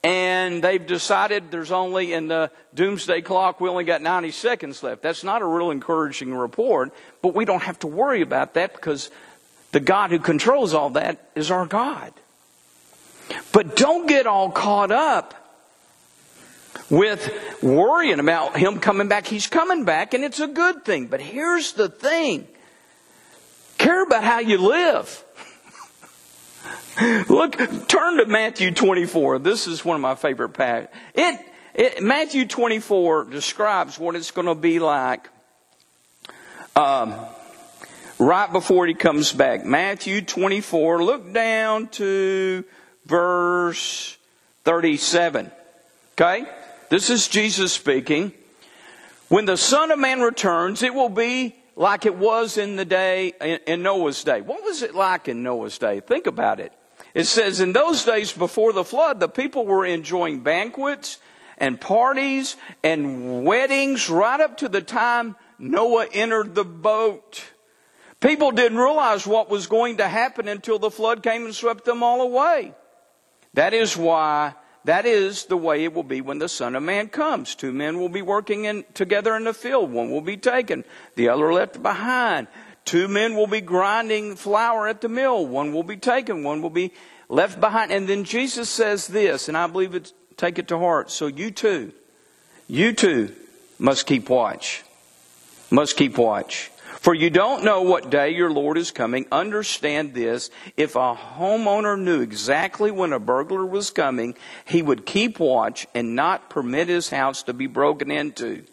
and 0.03 0.63
they've 0.63 0.85
decided 0.85 1.51
there's 1.51 1.71
only 1.71 2.13
in 2.13 2.27
the 2.27 2.49
doomsday 2.73 3.21
clock, 3.21 3.59
we 3.59 3.69
only 3.69 3.83
got 3.83 4.01
90 4.01 4.31
seconds 4.31 4.81
left. 4.81 5.01
That's 5.01 5.23
not 5.23 5.41
a 5.41 5.45
real 5.45 5.71
encouraging 5.71 6.33
report, 6.33 6.93
but 7.21 7.35
we 7.35 7.45
don't 7.45 7.63
have 7.63 7.77
to 7.79 7.87
worry 7.87 8.21
about 8.21 8.53
that 8.53 8.73
because 8.73 9.11
the 9.71 9.81
God 9.81 10.11
who 10.11 10.19
controls 10.19 10.73
all 10.73 10.91
that 10.91 11.29
is 11.35 11.51
our 11.51 11.65
God. 11.65 12.13
But 13.51 13.75
don't 13.75 14.07
get 14.07 14.25
all 14.25 14.49
caught 14.49 14.91
up 14.91 15.35
with 16.89 17.31
worrying 17.61 18.19
about 18.19 18.57
him 18.57 18.79
coming 18.79 19.07
back. 19.07 19.27
He's 19.27 19.47
coming 19.47 19.85
back 19.85 20.13
and 20.13 20.23
it's 20.23 20.39
a 20.39 20.47
good 20.47 20.85
thing. 20.85 21.07
But 21.07 21.21
here's 21.21 21.73
the 21.73 21.89
thing. 21.89 22.47
Care 23.77 24.03
about 24.03 24.23
how 24.23 24.39
you 24.39 24.57
live. 24.57 25.23
Look, 27.29 27.57
turn 27.87 28.17
to 28.17 28.25
Matthew 28.25 28.71
24. 28.71 29.39
This 29.39 29.67
is 29.67 29.85
one 29.85 29.95
of 29.95 30.01
my 30.01 30.15
favorite 30.15 30.49
passages. 30.49 30.89
It, 31.13 31.39
it, 31.73 32.03
Matthew 32.03 32.45
24 32.45 33.25
describes 33.25 33.97
what 33.97 34.15
it's 34.15 34.31
going 34.31 34.47
to 34.47 34.55
be 34.55 34.79
like 34.79 35.29
um, 36.75 37.15
right 38.17 38.51
before 38.51 38.85
he 38.85 38.93
comes 38.93 39.31
back. 39.31 39.65
Matthew 39.65 40.21
24, 40.21 41.03
look 41.03 41.31
down 41.33 41.87
to 41.89 42.65
verse 43.05 44.17
37. 44.65 45.51
Okay? 46.13 46.45
This 46.89 47.09
is 47.09 47.27
Jesus 47.27 47.71
speaking. 47.71 48.33
When 49.27 49.45
the 49.45 49.57
Son 49.57 49.91
of 49.91 49.99
Man 49.99 50.21
returns, 50.21 50.81
it 50.81 50.93
will 50.93 51.09
be 51.09 51.55
like 51.75 52.05
it 52.05 52.15
was 52.15 52.57
in 52.57 52.75
the 52.75 52.85
day, 52.85 53.33
in 53.67 53.83
Noah's 53.83 54.23
day. 54.23 54.41
What 54.41 54.63
was 54.63 54.81
it 54.81 54.95
like 54.95 55.27
in 55.27 55.43
Noah's 55.43 55.77
day? 55.77 55.99
Think 55.99 56.25
about 56.25 56.59
it. 56.59 56.73
It 57.13 57.25
says, 57.25 57.59
in 57.59 57.73
those 57.73 58.03
days 58.05 58.31
before 58.31 58.73
the 58.73 58.83
flood, 58.83 59.19
the 59.19 59.29
people 59.29 59.65
were 59.65 59.85
enjoying 59.85 60.41
banquets 60.41 61.19
and 61.57 61.79
parties 61.79 62.55
and 62.83 63.45
weddings 63.45 64.09
right 64.09 64.39
up 64.39 64.57
to 64.57 64.69
the 64.69 64.81
time 64.81 65.35
Noah 65.59 66.07
entered 66.11 66.55
the 66.55 66.65
boat. 66.65 67.43
People 68.19 68.51
didn't 68.51 68.77
realize 68.77 69.27
what 69.27 69.49
was 69.49 69.67
going 69.67 69.97
to 69.97 70.07
happen 70.07 70.47
until 70.47 70.79
the 70.79 70.91
flood 70.91 71.23
came 71.23 71.45
and 71.45 71.55
swept 71.55 71.85
them 71.85 72.03
all 72.03 72.21
away. 72.21 72.73
That 73.53 73.73
is 73.73 73.95
why, 73.95 74.53
that 74.85 75.05
is 75.05 75.45
the 75.45 75.57
way 75.57 75.83
it 75.83 75.93
will 75.93 76.03
be 76.03 76.21
when 76.21 76.39
the 76.39 76.49
Son 76.49 76.75
of 76.75 76.83
Man 76.83 77.09
comes. 77.09 77.55
Two 77.55 77.71
men 77.71 77.99
will 77.99 78.09
be 78.09 78.21
working 78.21 78.65
in, 78.65 78.85
together 78.93 79.35
in 79.35 79.43
the 79.43 79.53
field. 79.53 79.91
One 79.91 80.09
will 80.09 80.21
be 80.21 80.37
taken, 80.37 80.85
the 81.15 81.29
other 81.29 81.53
left 81.53 81.83
behind. 81.83 82.47
Two 82.85 83.07
men 83.07 83.35
will 83.35 83.47
be 83.47 83.61
grinding 83.61 84.35
flour 84.35 84.87
at 84.87 85.01
the 85.01 85.09
mill. 85.09 85.45
One 85.45 85.73
will 85.73 85.83
be 85.83 85.97
taken, 85.97 86.43
one 86.43 86.61
will 86.61 86.69
be 86.69 86.93
left 87.27 87.59
behind. 87.59 87.91
And 87.91 88.07
then 88.07 88.23
Jesus 88.23 88.69
says 88.69 89.07
this, 89.07 89.47
and 89.47 89.57
I 89.57 89.67
believe 89.67 89.95
it, 89.95 90.13
take 90.37 90.57
it 90.57 90.67
to 90.69 90.79
heart. 90.79 91.11
So 91.11 91.27
you 91.27 91.51
too, 91.51 91.91
you 92.67 92.93
too 92.93 93.35
must 93.77 94.07
keep 94.07 94.29
watch. 94.29 94.83
Must 95.69 95.95
keep 95.95 96.17
watch. 96.17 96.71
For 96.99 97.13
you 97.13 97.29
don't 97.29 97.63
know 97.63 97.81
what 97.81 98.09
day 98.09 98.31
your 98.31 98.51
Lord 98.51 98.77
is 98.77 98.91
coming. 98.91 99.25
Understand 99.31 100.13
this. 100.13 100.49
If 100.75 100.97
a 100.97 101.15
homeowner 101.15 101.97
knew 101.97 102.19
exactly 102.19 102.91
when 102.91 103.13
a 103.13 103.19
burglar 103.19 103.65
was 103.65 103.89
coming, 103.89 104.35
he 104.65 104.81
would 104.81 105.05
keep 105.05 105.39
watch 105.39 105.87
and 105.95 106.13
not 106.13 106.49
permit 106.49 106.89
his 106.89 107.09
house 107.09 107.43
to 107.43 107.53
be 107.53 107.67
broken 107.67 108.11
into. 108.11 108.65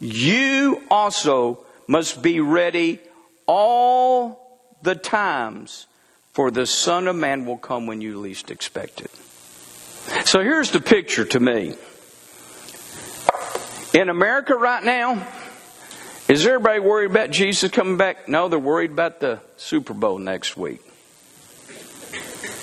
You 0.00 0.82
also 0.90 1.64
must 1.86 2.22
be 2.22 2.40
ready 2.40 2.98
all 3.46 4.60
the 4.82 4.96
times, 4.96 5.86
for 6.32 6.50
the 6.50 6.66
Son 6.66 7.06
of 7.06 7.14
Man 7.14 7.46
will 7.46 7.58
come 7.58 7.86
when 7.86 8.00
you 8.00 8.18
least 8.18 8.50
expect 8.50 9.00
it. 9.00 9.10
So 10.26 10.40
here's 10.40 10.72
the 10.72 10.80
picture 10.80 11.24
to 11.24 11.38
me. 11.38 11.76
In 13.92 14.08
America 14.08 14.54
right 14.54 14.82
now, 14.82 15.26
is 16.30 16.46
everybody 16.46 16.78
worried 16.78 17.10
about 17.10 17.30
Jesus 17.30 17.72
coming 17.72 17.96
back? 17.96 18.28
No, 18.28 18.48
they're 18.48 18.58
worried 18.58 18.92
about 18.92 19.18
the 19.18 19.40
Super 19.56 19.94
Bowl 19.94 20.18
next 20.18 20.56
week. 20.56 20.80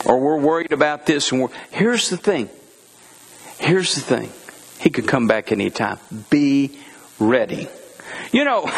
Or 0.05 0.19
we're 0.19 0.39
worried 0.39 0.71
about 0.71 1.05
this. 1.05 1.33
And 1.33 1.49
Here's 1.71 2.09
the 2.09 2.15
thing. 2.15 2.49
Here's 3.59 3.95
the 3.95 4.01
thing. 4.01 4.31
He 4.79 4.89
could 4.89 5.05
come 5.05 5.27
back 5.27 5.51
anytime. 5.51 5.99
Be 6.29 6.79
ready. 7.19 7.67
You 8.31 8.45
know, 8.45 8.63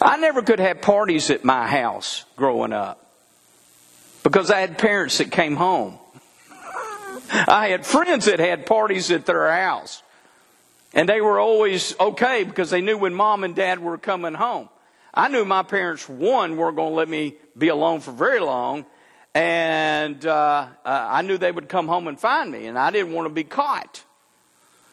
I 0.00 0.18
never 0.20 0.42
could 0.42 0.58
have 0.58 0.82
parties 0.82 1.30
at 1.30 1.44
my 1.44 1.66
house 1.66 2.26
growing 2.36 2.74
up 2.74 3.10
because 4.22 4.50
I 4.50 4.60
had 4.60 4.76
parents 4.76 5.16
that 5.16 5.30
came 5.30 5.56
home. 5.56 5.98
I 7.30 7.68
had 7.68 7.86
friends 7.86 8.26
that 8.26 8.38
had 8.38 8.66
parties 8.66 9.10
at 9.10 9.24
their 9.24 9.50
house. 9.50 10.02
And 10.98 11.08
they 11.08 11.20
were 11.20 11.38
always 11.38 11.94
okay 12.00 12.42
because 12.42 12.70
they 12.70 12.80
knew 12.80 12.98
when 12.98 13.14
mom 13.14 13.44
and 13.44 13.54
dad 13.54 13.78
were 13.78 13.98
coming 13.98 14.34
home. 14.34 14.68
I 15.14 15.28
knew 15.28 15.44
my 15.44 15.62
parents, 15.62 16.08
one, 16.08 16.56
weren't 16.56 16.74
going 16.74 16.90
to 16.90 16.94
let 16.96 17.08
me 17.08 17.36
be 17.56 17.68
alone 17.68 18.00
for 18.00 18.10
very 18.10 18.40
long. 18.40 18.84
And 19.32 20.26
uh, 20.26 20.66
uh, 20.84 21.08
I 21.08 21.22
knew 21.22 21.38
they 21.38 21.52
would 21.52 21.68
come 21.68 21.86
home 21.86 22.08
and 22.08 22.18
find 22.18 22.50
me, 22.50 22.66
and 22.66 22.76
I 22.76 22.90
didn't 22.90 23.12
want 23.12 23.26
to 23.26 23.32
be 23.32 23.44
caught. 23.44 24.02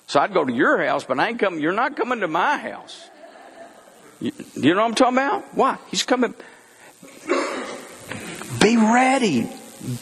So 0.05 0.19
I'd 0.19 0.31
go 0.31 0.45
to 0.45 0.53
your 0.53 0.85
house, 0.85 1.03
but 1.05 1.19
I 1.19 1.29
ain't 1.29 1.39
coming. 1.39 1.59
You're 1.59 1.71
not 1.73 1.97
coming 1.97 2.19
to 2.19 2.27
my 2.27 2.59
house. 2.59 3.09
You, 4.21 4.31
you 4.53 4.75
know 4.75 4.81
what 4.81 4.89
I'm 4.89 4.93
talking 4.93 5.17
about? 5.17 5.55
Why? 5.55 5.79
He's 5.89 6.03
coming. 6.03 6.35
Be 8.61 8.77
ready. 8.77 9.49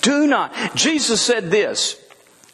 Do 0.01 0.27
not. 0.27 0.75
Jesus 0.75 1.21
said 1.21 1.49
this. 1.49 1.97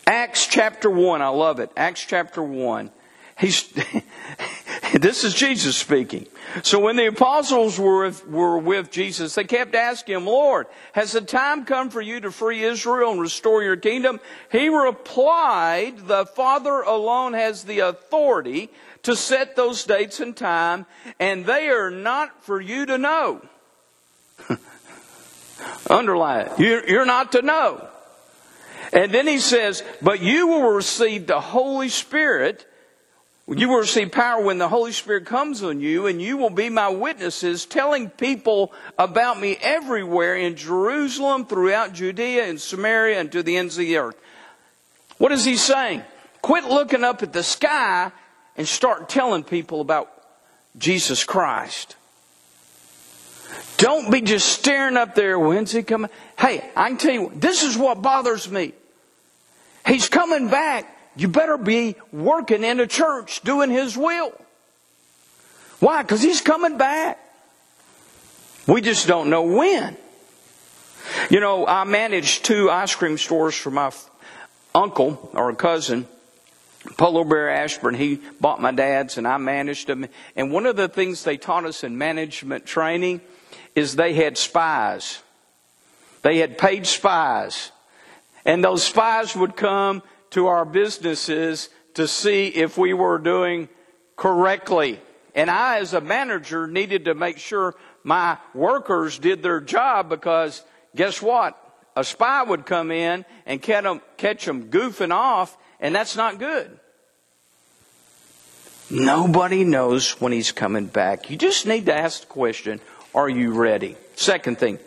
Acts 0.05 0.45
chapter 0.45 0.87
1. 0.87 1.23
I 1.23 1.29
love 1.29 1.59
it. 1.59 1.71
Acts 1.75 2.05
chapter 2.05 2.43
1. 2.43 2.91
He's, 3.39 3.71
This 4.93 5.23
is 5.23 5.35
Jesus 5.35 5.77
speaking. 5.77 6.25
So 6.63 6.79
when 6.79 6.95
the 6.95 7.05
apostles 7.05 7.79
were 7.79 8.05
with, 8.05 8.27
were 8.27 8.57
with 8.57 8.89
Jesus, 8.89 9.35
they 9.35 9.43
kept 9.43 9.75
asking 9.75 10.15
him, 10.15 10.25
Lord, 10.25 10.65
has 10.93 11.11
the 11.11 11.21
time 11.21 11.63
come 11.65 11.91
for 11.91 12.01
you 12.01 12.19
to 12.21 12.31
free 12.31 12.63
Israel 12.63 13.11
and 13.11 13.21
restore 13.21 13.61
your 13.61 13.75
kingdom? 13.75 14.19
He 14.51 14.67
replied, 14.67 16.07
the 16.07 16.25
Father 16.25 16.81
alone 16.81 17.33
has 17.33 17.63
the 17.63 17.79
authority 17.79 18.69
to 19.03 19.15
set 19.15 19.55
those 19.55 19.83
dates 19.83 20.19
and 20.19 20.35
time, 20.35 20.87
and 21.19 21.45
they 21.45 21.69
are 21.69 21.91
not 21.91 22.43
for 22.43 22.59
you 22.59 22.87
to 22.87 22.97
know. 22.97 23.41
Underline 25.89 26.47
it. 26.47 26.59
You're, 26.59 26.89
you're 26.89 27.05
not 27.05 27.33
to 27.33 27.43
know. 27.43 27.87
And 28.91 29.11
then 29.11 29.27
he 29.27 29.37
says, 29.37 29.83
but 30.01 30.19
you 30.19 30.47
will 30.47 30.71
receive 30.71 31.27
the 31.27 31.39
Holy 31.39 31.89
Spirit 31.89 32.65
you 33.57 33.69
will 33.69 33.79
receive 33.79 34.11
power 34.11 34.43
when 34.43 34.59
the 34.59 34.69
Holy 34.69 34.91
Spirit 34.91 35.25
comes 35.25 35.63
on 35.63 35.79
you, 35.79 36.05
and 36.05 36.21
you 36.21 36.37
will 36.37 36.51
be 36.51 36.69
my 36.69 36.89
witnesses, 36.89 37.65
telling 37.65 38.09
people 38.09 38.71
about 38.97 39.39
me 39.39 39.57
everywhere 39.61 40.35
in 40.35 40.55
Jerusalem, 40.55 41.45
throughout 41.45 41.93
Judea 41.93 42.45
and 42.45 42.61
Samaria, 42.61 43.19
and 43.19 43.31
to 43.31 43.41
the 43.41 43.57
ends 43.57 43.77
of 43.77 43.85
the 43.85 43.97
earth. 43.97 44.15
What 45.17 45.31
is 45.31 45.45
he 45.45 45.57
saying? 45.57 46.03
Quit 46.41 46.65
looking 46.65 47.03
up 47.03 47.23
at 47.23 47.33
the 47.33 47.43
sky 47.43 48.11
and 48.55 48.67
start 48.67 49.09
telling 49.09 49.43
people 49.43 49.81
about 49.81 50.11
Jesus 50.77 51.23
Christ. 51.23 51.95
Don't 53.77 54.11
be 54.11 54.21
just 54.21 54.47
staring 54.47 54.97
up 54.97 55.15
there. 55.15 55.39
When's 55.39 55.71
he 55.71 55.81
coming? 55.83 56.11
Hey, 56.37 56.69
I 56.75 56.89
can 56.89 56.97
tell 56.97 57.13
you, 57.13 57.31
this 57.35 57.63
is 57.63 57.77
what 57.77 58.01
bothers 58.01 58.49
me. 58.49 58.73
He's 59.87 60.07
coming 60.07 60.49
back 60.49 60.98
you 61.19 61.27
better 61.27 61.57
be 61.57 61.95
working 62.13 62.63
in 62.63 62.79
a 62.79 62.87
church 62.87 63.41
doing 63.41 63.69
His 63.69 63.97
will. 63.97 64.33
Why? 65.79 66.01
Because 66.01 66.21
He's 66.21 66.41
coming 66.41 66.77
back. 66.77 67.19
We 68.67 68.81
just 68.81 69.07
don't 69.07 69.29
know 69.29 69.43
when. 69.43 69.97
You 71.29 71.39
know, 71.39 71.65
I 71.67 71.83
managed 71.83 72.45
two 72.45 72.69
ice 72.69 72.95
cream 72.95 73.17
stores 73.17 73.55
for 73.55 73.71
my 73.71 73.91
uncle 74.73 75.29
or 75.33 75.53
cousin, 75.55 76.07
Polo 76.97 77.23
Bear 77.23 77.49
Ashburn. 77.49 77.95
He 77.95 78.21
bought 78.39 78.61
my 78.61 78.71
dad's 78.71 79.17
and 79.17 79.27
I 79.27 79.37
managed 79.37 79.87
them. 79.87 80.07
And 80.35 80.51
one 80.51 80.65
of 80.65 80.75
the 80.75 80.87
things 80.87 81.23
they 81.23 81.37
taught 81.37 81.65
us 81.65 81.83
in 81.83 81.97
management 81.97 82.65
training 82.65 83.21
is 83.75 83.95
they 83.95 84.13
had 84.13 84.37
spies. 84.37 85.21
They 86.21 86.37
had 86.37 86.57
paid 86.57 86.85
spies. 86.85 87.71
And 88.45 88.63
those 88.63 88.83
spies 88.83 89.35
would 89.35 89.55
come 89.55 90.01
to 90.31 90.47
our 90.47 90.65
businesses 90.65 91.69
to 91.95 92.07
see 92.07 92.47
if 92.47 92.77
we 92.77 92.93
were 92.93 93.17
doing 93.17 93.69
correctly. 94.15 94.99
And 95.35 95.49
I, 95.49 95.79
as 95.79 95.93
a 95.93 96.01
manager, 96.01 96.67
needed 96.67 97.05
to 97.05 97.13
make 97.13 97.37
sure 97.37 97.75
my 98.03 98.37
workers 98.53 99.19
did 99.19 99.43
their 99.43 99.61
job 99.61 100.09
because 100.09 100.63
guess 100.95 101.21
what? 101.21 101.57
A 101.95 102.03
spy 102.03 102.43
would 102.43 102.65
come 102.65 102.91
in 102.91 103.25
and 103.45 103.61
catch 103.61 103.83
them, 103.83 104.01
catch 104.17 104.45
them 104.45 104.69
goofing 104.69 105.11
off, 105.11 105.57
and 105.79 105.93
that's 105.93 106.15
not 106.15 106.39
good. 106.39 106.79
Nobody 108.89 109.63
knows 109.63 110.19
when 110.19 110.31
he's 110.31 110.51
coming 110.51 110.87
back. 110.87 111.29
You 111.29 111.37
just 111.37 111.67
need 111.67 111.85
to 111.85 111.95
ask 111.95 112.21
the 112.21 112.27
question, 112.27 112.79
are 113.13 113.29
you 113.29 113.51
ready? 113.51 113.95
Second 114.15 114.57
thing, 114.57 114.79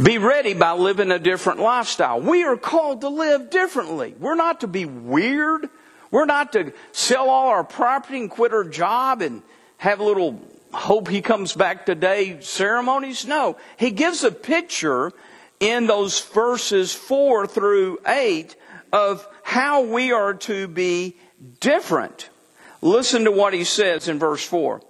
be 0.00 0.18
ready 0.18 0.54
by 0.54 0.72
living 0.72 1.10
a 1.10 1.18
different 1.18 1.60
lifestyle. 1.60 2.20
We 2.20 2.44
are 2.44 2.56
called 2.56 3.02
to 3.02 3.08
live 3.08 3.50
differently. 3.50 4.14
We're 4.18 4.34
not 4.34 4.60
to 4.60 4.66
be 4.66 4.84
weird. 4.84 5.68
We're 6.10 6.24
not 6.24 6.52
to 6.52 6.72
sell 6.92 7.28
all 7.28 7.48
our 7.48 7.64
property 7.64 8.18
and 8.18 8.30
quit 8.30 8.52
our 8.52 8.64
job 8.64 9.22
and 9.22 9.42
have 9.78 10.00
a 10.00 10.04
little 10.04 10.40
hope 10.72 11.08
he 11.08 11.22
comes 11.22 11.52
back 11.52 11.86
today 11.86 12.40
ceremonies. 12.40 13.26
No. 13.26 13.56
He 13.76 13.90
gives 13.90 14.24
a 14.24 14.32
picture 14.32 15.12
in 15.60 15.86
those 15.86 16.20
verses 16.20 16.92
four 16.92 17.46
through 17.46 17.98
eight 18.06 18.56
of 18.92 19.26
how 19.42 19.82
we 19.82 20.12
are 20.12 20.34
to 20.34 20.66
be 20.68 21.16
different. 21.60 22.28
Listen 22.82 23.24
to 23.24 23.30
what 23.30 23.54
he 23.54 23.64
says 23.64 24.08
in 24.08 24.18
verse 24.18 24.44
four. 24.44 24.82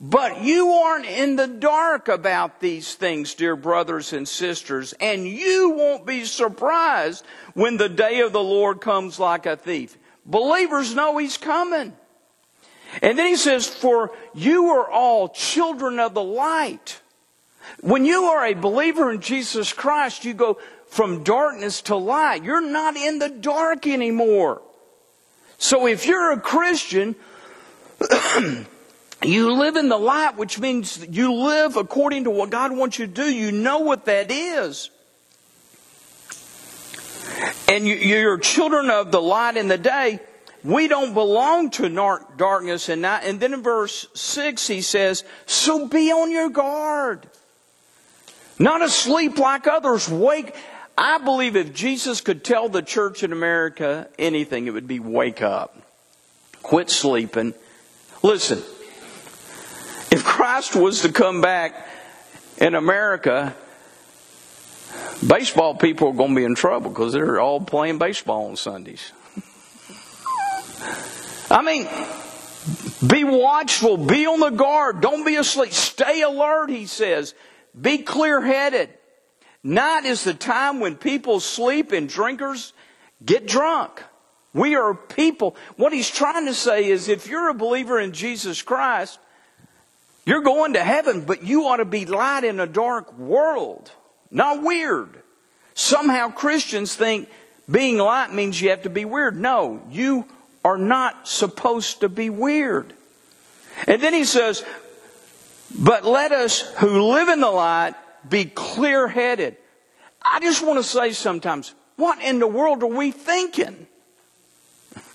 But 0.00 0.42
you 0.42 0.68
aren't 0.70 1.06
in 1.06 1.36
the 1.36 1.46
dark 1.46 2.08
about 2.08 2.60
these 2.60 2.94
things, 2.94 3.34
dear 3.34 3.56
brothers 3.56 4.12
and 4.12 4.28
sisters, 4.28 4.92
and 5.00 5.26
you 5.26 5.70
won't 5.70 6.04
be 6.04 6.24
surprised 6.24 7.24
when 7.54 7.76
the 7.76 7.88
day 7.88 8.20
of 8.20 8.32
the 8.32 8.42
Lord 8.42 8.80
comes 8.80 9.18
like 9.18 9.46
a 9.46 9.56
thief. 9.56 9.96
Believers 10.26 10.94
know 10.94 11.16
He's 11.18 11.36
coming. 11.36 11.94
And 13.02 13.18
then 13.18 13.26
He 13.26 13.36
says, 13.36 13.66
For 13.66 14.12
you 14.34 14.70
are 14.70 14.90
all 14.90 15.28
children 15.28 16.00
of 16.00 16.14
the 16.14 16.24
light. 16.24 17.00
When 17.80 18.04
you 18.04 18.24
are 18.24 18.44
a 18.46 18.54
believer 18.54 19.10
in 19.10 19.20
Jesus 19.20 19.72
Christ, 19.72 20.24
you 20.24 20.34
go 20.34 20.58
from 20.86 21.22
darkness 21.22 21.82
to 21.82 21.96
light. 21.96 22.44
You're 22.44 22.60
not 22.60 22.96
in 22.96 23.18
the 23.18 23.30
dark 23.30 23.86
anymore. 23.86 24.62
So 25.58 25.86
if 25.86 26.06
you're 26.06 26.32
a 26.32 26.40
Christian, 26.40 27.16
You 29.24 29.52
live 29.52 29.76
in 29.76 29.88
the 29.88 29.98
light, 29.98 30.36
which 30.36 30.58
means 30.58 31.04
you 31.08 31.32
live 31.32 31.76
according 31.76 32.24
to 32.24 32.30
what 32.30 32.50
God 32.50 32.72
wants 32.72 32.98
you 32.98 33.06
to 33.06 33.12
do. 33.12 33.24
You 33.24 33.52
know 33.52 33.78
what 33.78 34.04
that 34.06 34.30
is. 34.30 34.90
And 37.68 37.86
you're 37.88 38.38
children 38.38 38.90
of 38.90 39.10
the 39.10 39.20
light 39.20 39.56
in 39.56 39.68
the 39.68 39.78
day. 39.78 40.20
We 40.62 40.88
don't 40.88 41.12
belong 41.12 41.70
to 41.72 42.20
darkness 42.36 42.88
and 42.88 43.02
night. 43.02 43.24
And 43.24 43.38
then 43.38 43.52
in 43.52 43.62
verse 43.62 44.06
6, 44.14 44.66
he 44.66 44.80
says, 44.80 45.24
So 45.46 45.86
be 45.86 46.10
on 46.10 46.30
your 46.30 46.48
guard. 46.48 47.26
Not 48.58 48.82
asleep 48.82 49.38
like 49.38 49.66
others. 49.66 50.08
Wake. 50.08 50.54
I 50.96 51.18
believe 51.18 51.56
if 51.56 51.74
Jesus 51.74 52.20
could 52.20 52.44
tell 52.44 52.68
the 52.68 52.82
church 52.82 53.22
in 53.22 53.32
America 53.32 54.08
anything, 54.18 54.66
it 54.66 54.70
would 54.70 54.86
be 54.86 55.00
wake 55.00 55.42
up. 55.42 55.76
Quit 56.62 56.88
sleeping. 56.88 57.52
Listen, 58.22 58.62
if 60.14 60.22
Christ 60.22 60.76
was 60.76 61.00
to 61.00 61.10
come 61.10 61.40
back 61.40 61.88
in 62.58 62.76
America, 62.76 63.52
baseball 65.26 65.74
people 65.74 66.10
are 66.10 66.12
going 66.12 66.30
to 66.30 66.36
be 66.36 66.44
in 66.44 66.54
trouble 66.54 66.90
because 66.90 67.12
they're 67.12 67.40
all 67.40 67.60
playing 67.60 67.98
baseball 67.98 68.46
on 68.46 68.54
Sundays. 68.54 69.10
I 71.50 71.62
mean, 71.62 71.88
be 73.04 73.24
watchful, 73.24 73.96
be 73.96 74.24
on 74.26 74.38
the 74.38 74.50
guard, 74.50 75.00
don't 75.00 75.26
be 75.26 75.34
asleep, 75.34 75.72
stay 75.72 76.22
alert, 76.22 76.70
he 76.70 76.86
says. 76.86 77.34
Be 77.78 77.98
clear 77.98 78.40
headed. 78.40 78.90
Night 79.64 80.04
is 80.04 80.22
the 80.22 80.32
time 80.32 80.78
when 80.78 80.94
people 80.94 81.40
sleep 81.40 81.90
and 81.90 82.08
drinkers 82.08 82.72
get 83.24 83.48
drunk. 83.48 84.00
We 84.52 84.76
are 84.76 84.94
people. 84.94 85.56
What 85.74 85.92
he's 85.92 86.08
trying 86.08 86.46
to 86.46 86.54
say 86.54 86.84
is 86.84 87.08
if 87.08 87.26
you're 87.26 87.48
a 87.48 87.54
believer 87.54 87.98
in 87.98 88.12
Jesus 88.12 88.62
Christ, 88.62 89.18
you're 90.26 90.42
going 90.42 90.72
to 90.74 90.82
heaven, 90.82 91.22
but 91.22 91.42
you 91.42 91.66
ought 91.66 91.76
to 91.76 91.84
be 91.84 92.06
light 92.06 92.44
in 92.44 92.60
a 92.60 92.66
dark 92.66 93.16
world. 93.18 93.90
Not 94.30 94.62
weird. 94.62 95.22
Somehow 95.74 96.28
Christians 96.30 96.94
think 96.94 97.28
being 97.70 97.98
light 97.98 98.32
means 98.32 98.60
you 98.60 98.70
have 98.70 98.82
to 98.82 98.90
be 98.90 99.04
weird. 99.04 99.38
No, 99.38 99.82
you 99.90 100.26
are 100.64 100.78
not 100.78 101.28
supposed 101.28 102.00
to 102.00 102.08
be 102.08 102.30
weird. 102.30 102.94
And 103.86 104.00
then 104.00 104.14
he 104.14 104.24
says, 104.24 104.64
but 105.78 106.04
let 106.04 106.32
us 106.32 106.60
who 106.76 107.02
live 107.02 107.28
in 107.28 107.40
the 107.40 107.50
light 107.50 107.94
be 108.28 108.44
clear 108.44 109.08
headed. 109.08 109.56
I 110.22 110.40
just 110.40 110.64
want 110.64 110.78
to 110.78 110.84
say 110.84 111.12
sometimes, 111.12 111.74
what 111.96 112.22
in 112.22 112.38
the 112.38 112.46
world 112.46 112.82
are 112.82 112.86
we 112.86 113.10
thinking? 113.10 113.86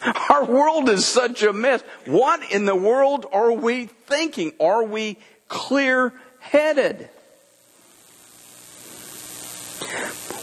Our 0.30 0.46
world 0.46 0.90
is 0.90 1.06
such 1.06 1.44
a 1.44 1.54
mess. 1.54 1.82
What 2.06 2.52
in 2.52 2.66
the 2.66 2.76
world 2.76 3.26
are 3.32 3.52
we 3.52 3.86
thinking? 3.86 4.54
Are 4.60 4.84
we 4.84 5.18
clear 5.48 6.14
headed? 6.40 7.10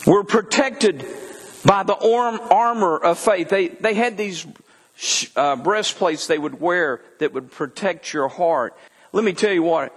We're 0.06 0.24
protected 0.24 1.04
by 1.64 1.82
the 1.82 1.96
armor 1.96 2.96
of 2.96 3.18
faith. 3.18 3.48
They, 3.48 3.68
they 3.68 3.94
had 3.94 4.16
these 4.16 4.46
uh, 5.34 5.56
breastplates 5.56 6.26
they 6.26 6.38
would 6.38 6.60
wear 6.60 7.00
that 7.18 7.32
would 7.32 7.50
protect 7.50 8.12
your 8.12 8.28
heart. 8.28 8.76
Let 9.12 9.24
me 9.24 9.32
tell 9.32 9.52
you 9.52 9.62
what. 9.62 9.96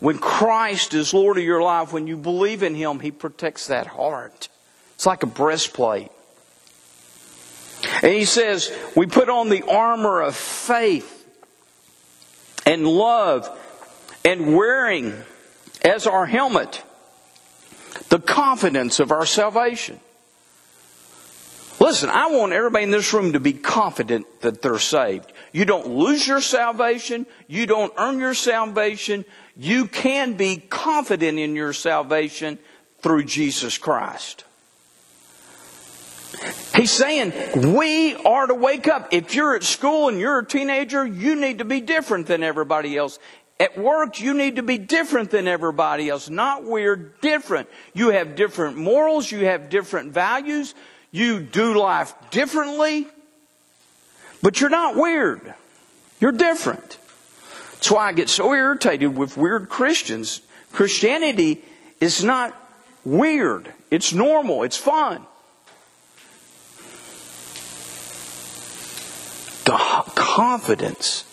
When 0.00 0.18
Christ 0.18 0.94
is 0.94 1.14
Lord 1.14 1.38
of 1.38 1.44
your 1.44 1.62
life, 1.62 1.92
when 1.92 2.08
you 2.08 2.16
believe 2.16 2.64
in 2.64 2.74
Him, 2.74 2.98
He 2.98 3.12
protects 3.12 3.68
that 3.68 3.86
heart. 3.86 4.48
It's 4.94 5.06
like 5.06 5.22
a 5.22 5.26
breastplate. 5.26 6.10
And 8.02 8.12
he 8.12 8.24
says, 8.24 8.72
we 8.96 9.06
put 9.06 9.28
on 9.28 9.48
the 9.48 9.62
armor 9.62 10.20
of 10.22 10.36
faith 10.36 11.26
and 12.64 12.86
love 12.86 13.48
and 14.24 14.56
wearing 14.56 15.14
as 15.84 16.06
our 16.06 16.26
helmet 16.26 16.82
the 18.08 18.20
confidence 18.20 19.00
of 19.00 19.10
our 19.10 19.26
salvation. 19.26 20.00
Listen, 21.80 22.10
I 22.10 22.28
want 22.30 22.52
everybody 22.52 22.84
in 22.84 22.90
this 22.92 23.12
room 23.12 23.32
to 23.32 23.40
be 23.40 23.52
confident 23.52 24.26
that 24.42 24.62
they're 24.62 24.78
saved. 24.78 25.32
You 25.50 25.64
don't 25.64 25.88
lose 25.88 26.26
your 26.26 26.40
salvation. 26.40 27.26
You 27.48 27.66
don't 27.66 27.92
earn 27.98 28.20
your 28.20 28.34
salvation. 28.34 29.24
You 29.56 29.88
can 29.88 30.34
be 30.34 30.58
confident 30.58 31.38
in 31.40 31.56
your 31.56 31.72
salvation 31.72 32.58
through 33.00 33.24
Jesus 33.24 33.78
Christ. 33.78 34.44
He's 36.74 36.92
saying 36.92 37.32
we 37.74 38.14
are 38.16 38.46
to 38.46 38.54
wake 38.54 38.88
up. 38.88 39.12
If 39.12 39.34
you're 39.34 39.54
at 39.54 39.62
school 39.62 40.08
and 40.08 40.18
you're 40.18 40.38
a 40.38 40.46
teenager, 40.46 41.06
you 41.06 41.36
need 41.36 41.58
to 41.58 41.64
be 41.64 41.80
different 41.80 42.26
than 42.26 42.42
everybody 42.42 42.96
else. 42.96 43.18
At 43.60 43.78
work, 43.78 44.20
you 44.20 44.34
need 44.34 44.56
to 44.56 44.62
be 44.62 44.78
different 44.78 45.30
than 45.30 45.46
everybody 45.46 46.08
else. 46.08 46.28
Not 46.28 46.64
weird, 46.64 47.20
different. 47.20 47.68
You 47.94 48.10
have 48.10 48.34
different 48.34 48.76
morals. 48.76 49.30
You 49.30 49.44
have 49.46 49.68
different 49.68 50.12
values. 50.12 50.74
You 51.10 51.40
do 51.40 51.78
life 51.78 52.14
differently. 52.30 53.06
But 54.42 54.60
you're 54.60 54.70
not 54.70 54.96
weird. 54.96 55.54
You're 56.18 56.32
different. 56.32 56.98
That's 57.74 57.90
why 57.90 58.08
I 58.08 58.12
get 58.12 58.28
so 58.28 58.52
irritated 58.52 59.16
with 59.16 59.36
weird 59.36 59.68
Christians. 59.68 60.40
Christianity 60.72 61.62
is 62.00 62.24
not 62.24 62.56
weird. 63.04 63.72
It's 63.90 64.12
normal. 64.12 64.62
It's 64.62 64.76
fun. 64.76 65.26
The 69.64 69.76
confidence 70.36 71.24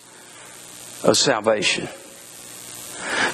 of 1.06 1.16
salvation. 1.16 1.88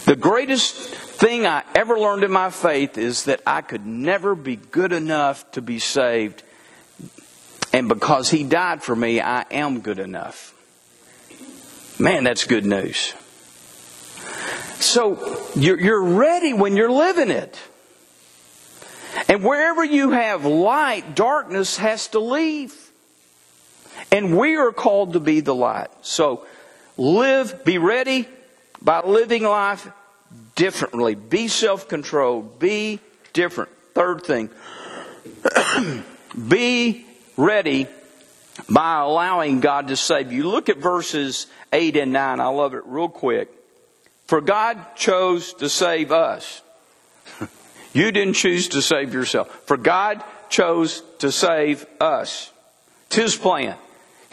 The 0.05 0.15
greatest 0.15 0.75
thing 0.75 1.47
I 1.47 1.63
ever 1.73 1.99
learned 1.99 2.23
in 2.23 2.31
my 2.31 2.51
faith 2.51 2.99
is 2.99 3.23
that 3.23 3.41
I 3.47 3.61
could 3.61 3.85
never 3.85 4.35
be 4.35 4.57
good 4.57 4.91
enough 4.91 5.49
to 5.51 5.63
be 5.63 5.79
saved. 5.79 6.43
And 7.73 7.89
because 7.89 8.29
He 8.29 8.43
died 8.43 8.83
for 8.83 8.95
me, 8.95 9.21
I 9.21 9.45
am 9.49 9.79
good 9.79 9.97
enough. 9.97 10.53
Man, 11.99 12.25
that's 12.25 12.45
good 12.45 12.65
news. 12.65 13.13
So 14.79 15.49
you're, 15.55 16.03
ready 16.03 16.53
when 16.53 16.77
you're 16.77 16.91
living 16.91 17.31
it. 17.31 17.57
And 19.27 19.43
wherever 19.43 19.83
you 19.83 20.11
have 20.11 20.45
light, 20.45 21.15
darkness 21.15 21.77
has 21.77 22.09
to 22.09 22.19
leave. 22.19 22.84
And 24.11 24.37
we 24.37 24.55
are 24.55 24.71
called 24.71 25.13
to 25.13 25.19
be 25.19 25.39
the 25.39 25.55
light. 25.55 25.89
So 26.01 26.45
live, 26.97 27.63
be 27.65 27.77
ready 27.77 28.27
by 28.81 29.01
living 29.01 29.43
life 29.43 29.89
differently. 30.55 31.15
Be 31.15 31.47
self 31.47 31.87
controlled. 31.87 32.59
Be 32.59 32.99
different. 33.33 33.71
Third 33.93 34.23
thing, 34.23 34.49
be 36.47 37.05
ready 37.37 37.87
by 38.69 38.99
allowing 38.99 39.59
God 39.59 39.87
to 39.89 39.95
save 39.95 40.31
you. 40.31 40.49
Look 40.49 40.69
at 40.69 40.77
verses 40.77 41.47
8 41.71 41.95
and 41.97 42.11
9. 42.13 42.39
I 42.39 42.47
love 42.47 42.73
it 42.73 42.83
real 42.85 43.09
quick. 43.09 43.49
For 44.27 44.41
God 44.41 44.95
chose 44.95 45.53
to 45.55 45.69
save 45.69 46.11
us. 46.11 46.61
you 47.93 48.11
didn't 48.11 48.33
choose 48.33 48.69
to 48.69 48.81
save 48.81 49.13
yourself. 49.13 49.49
For 49.65 49.77
God 49.77 50.23
chose 50.49 51.03
to 51.19 51.31
save 51.31 51.85
us. 52.01 52.51
It's 53.07 53.15
His 53.15 53.35
plan. 53.35 53.77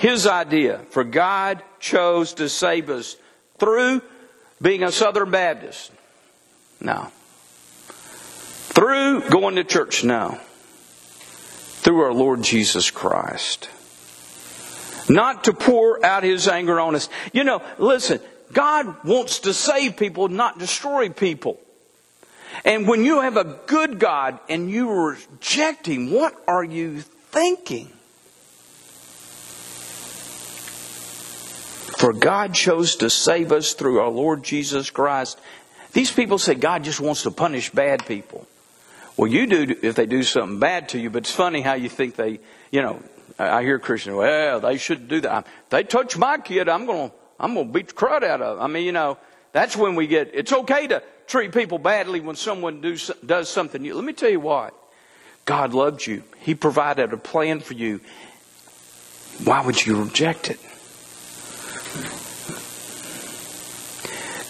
His 0.02 0.26
idea. 0.26 0.80
For 0.90 1.04
God 1.04 1.62
chose 1.78 2.34
to 2.34 2.48
save 2.48 2.90
us 2.90 3.14
through 3.58 4.02
being 4.60 4.82
a 4.82 4.90
Southern 4.90 5.30
Baptist. 5.30 5.92
No. 6.80 7.12
Through 8.74 9.30
going 9.30 9.54
to 9.54 9.62
church? 9.62 10.02
No. 10.02 10.40
Through 11.84 12.00
our 12.00 12.12
Lord 12.12 12.42
Jesus 12.42 12.90
Christ. 12.90 13.70
Not 15.08 15.44
to 15.44 15.52
pour 15.52 16.04
out 16.04 16.24
His 16.24 16.48
anger 16.48 16.80
on 16.80 16.96
us. 16.96 17.08
You 17.32 17.44
know, 17.44 17.62
listen, 17.78 18.18
God 18.52 19.04
wants 19.04 19.38
to 19.40 19.54
save 19.54 19.96
people, 19.96 20.26
not 20.26 20.58
destroy 20.58 21.10
people. 21.10 21.60
And 22.64 22.88
when 22.88 23.04
you 23.04 23.20
have 23.20 23.36
a 23.36 23.60
good 23.68 24.00
God 24.00 24.40
and 24.48 24.68
you 24.68 24.90
reject 24.90 25.86
Him, 25.86 26.10
what 26.10 26.34
are 26.48 26.64
you 26.64 27.02
thinking? 27.02 27.92
For 32.02 32.12
God 32.12 32.52
chose 32.52 32.96
to 32.96 33.08
save 33.08 33.52
us 33.52 33.74
through 33.74 34.00
our 34.00 34.08
Lord 34.08 34.42
Jesus 34.42 34.90
Christ. 34.90 35.38
These 35.92 36.10
people 36.10 36.36
say 36.36 36.56
God 36.56 36.82
just 36.82 36.98
wants 36.98 37.22
to 37.22 37.30
punish 37.30 37.70
bad 37.70 38.06
people. 38.06 38.48
Well, 39.16 39.30
you 39.30 39.46
do 39.46 39.76
if 39.82 39.94
they 39.94 40.06
do 40.06 40.24
something 40.24 40.58
bad 40.58 40.88
to 40.88 40.98
you, 40.98 41.10
but 41.10 41.18
it's 41.18 41.30
funny 41.30 41.60
how 41.60 41.74
you 41.74 41.88
think 41.88 42.16
they, 42.16 42.40
you 42.72 42.82
know, 42.82 43.00
I 43.38 43.62
hear 43.62 43.78
Christians, 43.78 44.16
well, 44.16 44.58
they 44.58 44.78
shouldn't 44.78 45.10
do 45.10 45.20
that. 45.20 45.46
If 45.46 45.70
they 45.70 45.84
touch 45.84 46.18
my 46.18 46.38
kid, 46.38 46.68
I'm 46.68 46.86
going 46.86 47.10
to, 47.10 47.16
I'm 47.38 47.54
going 47.54 47.68
to 47.68 47.72
beat 47.72 47.86
the 47.86 47.94
crud 47.94 48.24
out 48.24 48.42
of 48.42 48.56
them. 48.56 48.64
I 48.64 48.66
mean, 48.66 48.84
you 48.84 48.90
know, 48.90 49.16
that's 49.52 49.76
when 49.76 49.94
we 49.94 50.08
get, 50.08 50.32
it's 50.34 50.52
okay 50.52 50.88
to 50.88 51.04
treat 51.28 51.52
people 51.52 51.78
badly 51.78 52.18
when 52.18 52.34
someone 52.34 52.80
do, 52.80 52.98
does 53.24 53.48
something. 53.48 53.80
Let 53.80 54.02
me 54.02 54.12
tell 54.12 54.28
you 54.28 54.40
what. 54.40 54.74
God 55.44 55.72
loved 55.72 56.04
you. 56.04 56.24
He 56.40 56.56
provided 56.56 57.12
a 57.12 57.16
plan 57.16 57.60
for 57.60 57.74
you. 57.74 58.00
Why 59.44 59.64
would 59.64 59.86
you 59.86 60.02
reject 60.02 60.50
it? 60.50 60.58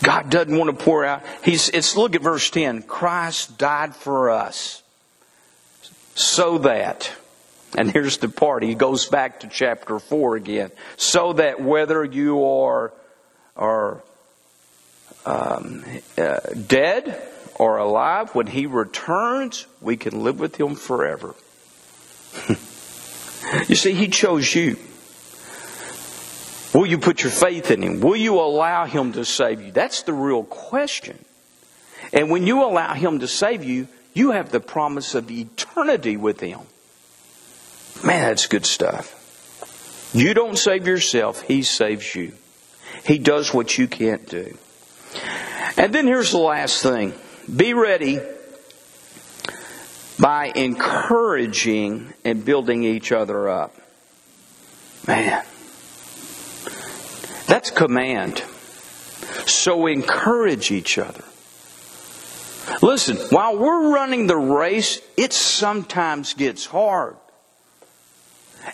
God 0.02 0.30
doesn't 0.30 0.56
want 0.56 0.76
to 0.76 0.84
pour 0.84 1.04
out. 1.04 1.22
He's, 1.44 1.68
it's, 1.68 1.96
look 1.96 2.14
at 2.16 2.22
verse 2.22 2.50
10. 2.50 2.82
Christ 2.82 3.56
died 3.56 3.94
for 3.94 4.30
us 4.30 4.82
so 6.14 6.58
that, 6.58 7.12
and 7.76 7.90
here's 7.90 8.18
the 8.18 8.28
part, 8.28 8.62
he 8.62 8.74
goes 8.74 9.06
back 9.06 9.40
to 9.40 9.48
chapter 9.48 9.98
4 9.98 10.36
again, 10.36 10.70
so 10.96 11.34
that 11.34 11.60
whether 11.60 12.04
you 12.04 12.44
are, 12.44 12.92
are 13.56 14.02
um, 15.24 15.84
uh, 16.18 16.40
dead 16.66 17.22
or 17.54 17.78
alive, 17.78 18.34
when 18.34 18.48
he 18.48 18.66
returns, 18.66 19.66
we 19.80 19.96
can 19.96 20.24
live 20.24 20.40
with 20.40 20.56
him 20.56 20.74
forever. 20.74 21.34
you 23.68 23.76
see, 23.76 23.92
he 23.92 24.08
chose 24.08 24.52
you. 24.54 24.76
Will 26.72 26.86
you 26.86 26.98
put 26.98 27.22
your 27.22 27.32
faith 27.32 27.70
in 27.70 27.82
Him? 27.82 28.00
Will 28.00 28.16
you 28.16 28.40
allow 28.40 28.86
Him 28.86 29.12
to 29.12 29.24
save 29.24 29.60
you? 29.60 29.72
That's 29.72 30.02
the 30.02 30.12
real 30.12 30.44
question. 30.44 31.22
And 32.12 32.30
when 32.30 32.46
you 32.46 32.64
allow 32.64 32.94
Him 32.94 33.20
to 33.20 33.28
save 33.28 33.64
you, 33.64 33.88
you 34.14 34.32
have 34.32 34.50
the 34.50 34.60
promise 34.60 35.14
of 35.14 35.30
eternity 35.30 36.16
with 36.16 36.40
Him. 36.40 36.60
Man, 38.04 38.28
that's 38.28 38.46
good 38.46 38.66
stuff. 38.66 39.18
You 40.14 40.34
don't 40.34 40.58
save 40.58 40.86
yourself, 40.86 41.42
He 41.42 41.62
saves 41.62 42.14
you. 42.14 42.32
He 43.04 43.18
does 43.18 43.52
what 43.52 43.76
you 43.76 43.88
can't 43.88 44.28
do. 44.28 44.56
And 45.76 45.94
then 45.94 46.06
here's 46.06 46.30
the 46.30 46.38
last 46.38 46.82
thing 46.82 47.14
be 47.54 47.74
ready 47.74 48.20
by 50.18 50.52
encouraging 50.54 52.12
and 52.24 52.44
building 52.44 52.84
each 52.84 53.12
other 53.12 53.48
up. 53.48 53.74
Man, 55.06 55.42
that's 57.52 57.70
command. 57.70 58.38
So 59.44 59.86
encourage 59.86 60.70
each 60.70 60.96
other. 60.96 61.22
Listen, 62.80 63.18
while 63.28 63.58
we're 63.58 63.92
running 63.92 64.26
the 64.26 64.38
race, 64.38 65.02
it 65.18 65.34
sometimes 65.34 66.32
gets 66.32 66.64
hard. 66.64 67.14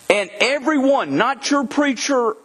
And 0.09 0.29
everyone, 0.39 1.17
not 1.17 1.51
your 1.51 1.67
preacher 1.67 2.37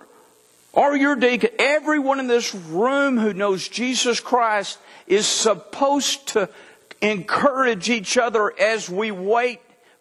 or 0.73 0.97
your 0.97 1.15
deacon, 1.15 1.51
everyone 1.61 2.19
in 2.19 2.27
this 2.27 2.53
room 2.53 3.17
who 3.17 3.33
knows 3.33 3.69
Jesus 3.69 4.19
Christ 4.19 4.81
is 5.07 5.29
supposed 5.29 6.27
to 6.31 6.49
encourage 7.01 7.89
each 7.89 8.19
other 8.19 8.53
as 8.59 8.91
we 8.91 9.13
wait 9.13 9.61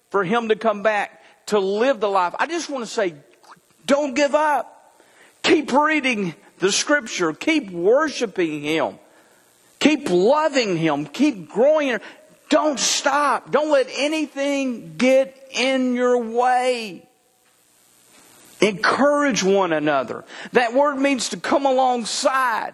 for 0.10 0.24
Him 0.24 0.50
to 0.50 0.56
come 0.56 0.82
back 0.82 1.24
to 1.46 1.60
live 1.60 2.00
the 2.00 2.10
life. 2.10 2.34
I 2.40 2.48
just 2.48 2.72
want 2.72 2.84
to 2.84 2.90
say, 2.90 3.14
don't 3.86 4.16
give 4.16 4.34
up. 4.34 4.74
Keep 5.44 5.74
reading 5.74 6.34
the 6.60 6.72
scripture. 6.72 7.34
Keep 7.34 7.72
worshiping 7.72 8.62
Him. 8.62 8.98
Keep 9.80 10.10
loving 10.10 10.78
Him. 10.78 11.06
Keep 11.06 11.50
growing. 11.50 12.00
Don't 12.50 12.80
stop. 12.80 13.52
Don't 13.52 13.70
let 13.70 13.88
anything 13.96 14.96
get 14.98 15.50
in 15.52 15.94
your 15.94 16.18
way. 16.18 17.08
Encourage 18.62 19.44
one 19.44 19.74
another. 19.74 20.24
That 20.54 20.74
word 20.74 20.96
means 20.96 21.30
to 21.30 21.38
come 21.38 21.66
alongside. 21.66 22.74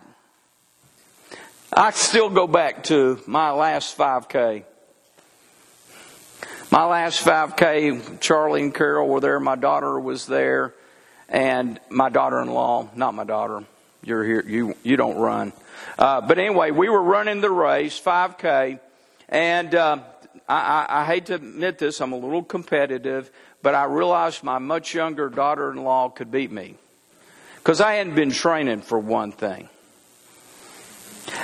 I 1.73 1.91
still 1.91 2.29
go 2.29 2.45
back 2.45 2.83
to 2.85 3.19
my 3.25 3.51
last 3.51 3.97
5K. 3.97 4.63
My 6.71 6.85
last 6.85 7.25
5K, 7.25 8.19
Charlie 8.19 8.61
and 8.61 8.73
Carol 8.73 9.07
were 9.07 9.19
there. 9.19 9.39
My 9.39 9.55
daughter 9.55 9.99
was 9.99 10.27
there 10.27 10.75
and 11.29 11.79
my 11.89 12.09
daughter-in-law, 12.09 12.89
not 12.95 13.13
my 13.13 13.23
daughter, 13.23 13.63
you're 14.03 14.23
here, 14.23 14.43
you 14.45 14.75
you 14.83 14.97
don't 14.97 15.17
run, 15.17 15.53
uh, 15.97 16.21
but 16.21 16.37
anyway, 16.39 16.71
we 16.71 16.89
were 16.89 17.01
running 17.01 17.41
the 17.41 17.51
race, 17.51 17.99
5K, 17.99 18.79
and 19.29 19.75
uh, 19.75 19.99
I, 20.47 20.55
I, 20.89 21.01
I 21.01 21.05
hate 21.05 21.27
to 21.27 21.35
admit 21.35 21.77
this, 21.77 22.01
I'm 22.01 22.11
a 22.11 22.17
little 22.17 22.43
competitive, 22.43 23.31
but 23.61 23.75
I 23.75 23.85
realized 23.85 24.43
my 24.43 24.57
much 24.57 24.93
younger 24.93 25.29
daughter-in-law 25.29 26.09
could 26.09 26.31
beat 26.31 26.51
me. 26.51 26.75
because 27.57 27.81
I 27.81 27.93
hadn't 27.95 28.15
been 28.15 28.31
training 28.31 28.81
for 28.81 28.97
one 28.97 29.31
thing. 29.31 29.69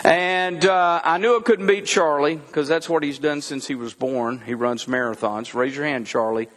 And 0.03 0.65
uh, 0.65 1.01
I 1.03 1.17
knew 1.19 1.37
I 1.37 1.41
couldn't 1.43 1.67
beat 1.67 1.85
Charlie 1.85 2.37
because 2.37 2.67
that's 2.67 2.89
what 2.89 3.03
he's 3.03 3.19
done 3.19 3.41
since 3.41 3.67
he 3.67 3.75
was 3.75 3.93
born. 3.93 4.41
He 4.45 4.53
runs 4.55 4.85
marathons. 4.85 5.53
Raise 5.53 5.75
your 5.75 5.85
hand, 5.85 6.07
Charlie. 6.07 6.47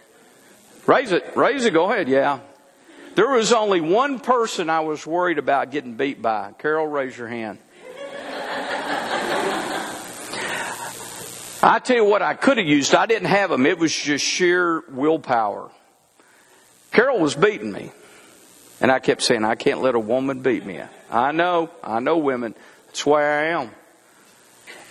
Raise 0.87 1.13
it. 1.13 1.37
Raise 1.37 1.65
it. 1.67 1.75
Go 1.75 1.91
ahead. 1.91 2.09
Yeah. 2.09 2.39
There 3.19 3.31
was 3.31 3.53
only 3.53 3.81
one 3.81 4.21
person 4.21 4.71
I 4.71 4.79
was 4.79 5.05
worried 5.05 5.39
about 5.39 5.73
getting 5.73 5.95
beat 5.95 6.23
by. 6.23 6.53
Carol, 6.57 6.87
raise 6.87 7.19
your 7.19 7.27
hand. 7.27 7.59
I 11.61 11.81
tell 11.83 11.97
you 11.97 12.05
what, 12.05 12.23
I 12.23 12.35
could 12.35 12.59
have 12.59 12.67
used. 12.69 12.95
I 12.95 13.07
didn't 13.07 13.27
have 13.27 13.51
them. 13.51 13.67
It 13.67 13.77
was 13.77 13.93
just 13.93 14.25
sheer 14.25 14.85
willpower. 14.89 15.69
Carol 16.93 17.19
was 17.19 17.35
beating 17.35 17.73
me. 17.73 17.91
And 18.81 18.93
I 18.93 19.01
kept 19.01 19.23
saying, 19.23 19.45
I 19.45 19.57
can't 19.57 19.83
let 19.83 19.97
a 19.97 19.99
woman 19.99 20.43
beat 20.43 20.65
me. 20.65 20.81
I 21.11 21.33
know. 21.33 21.71
I 21.83 21.99
know 21.99 22.19
women. 22.19 22.55
That's 22.87 23.05
where 23.05 23.41
I 23.41 23.61
am. 23.61 23.71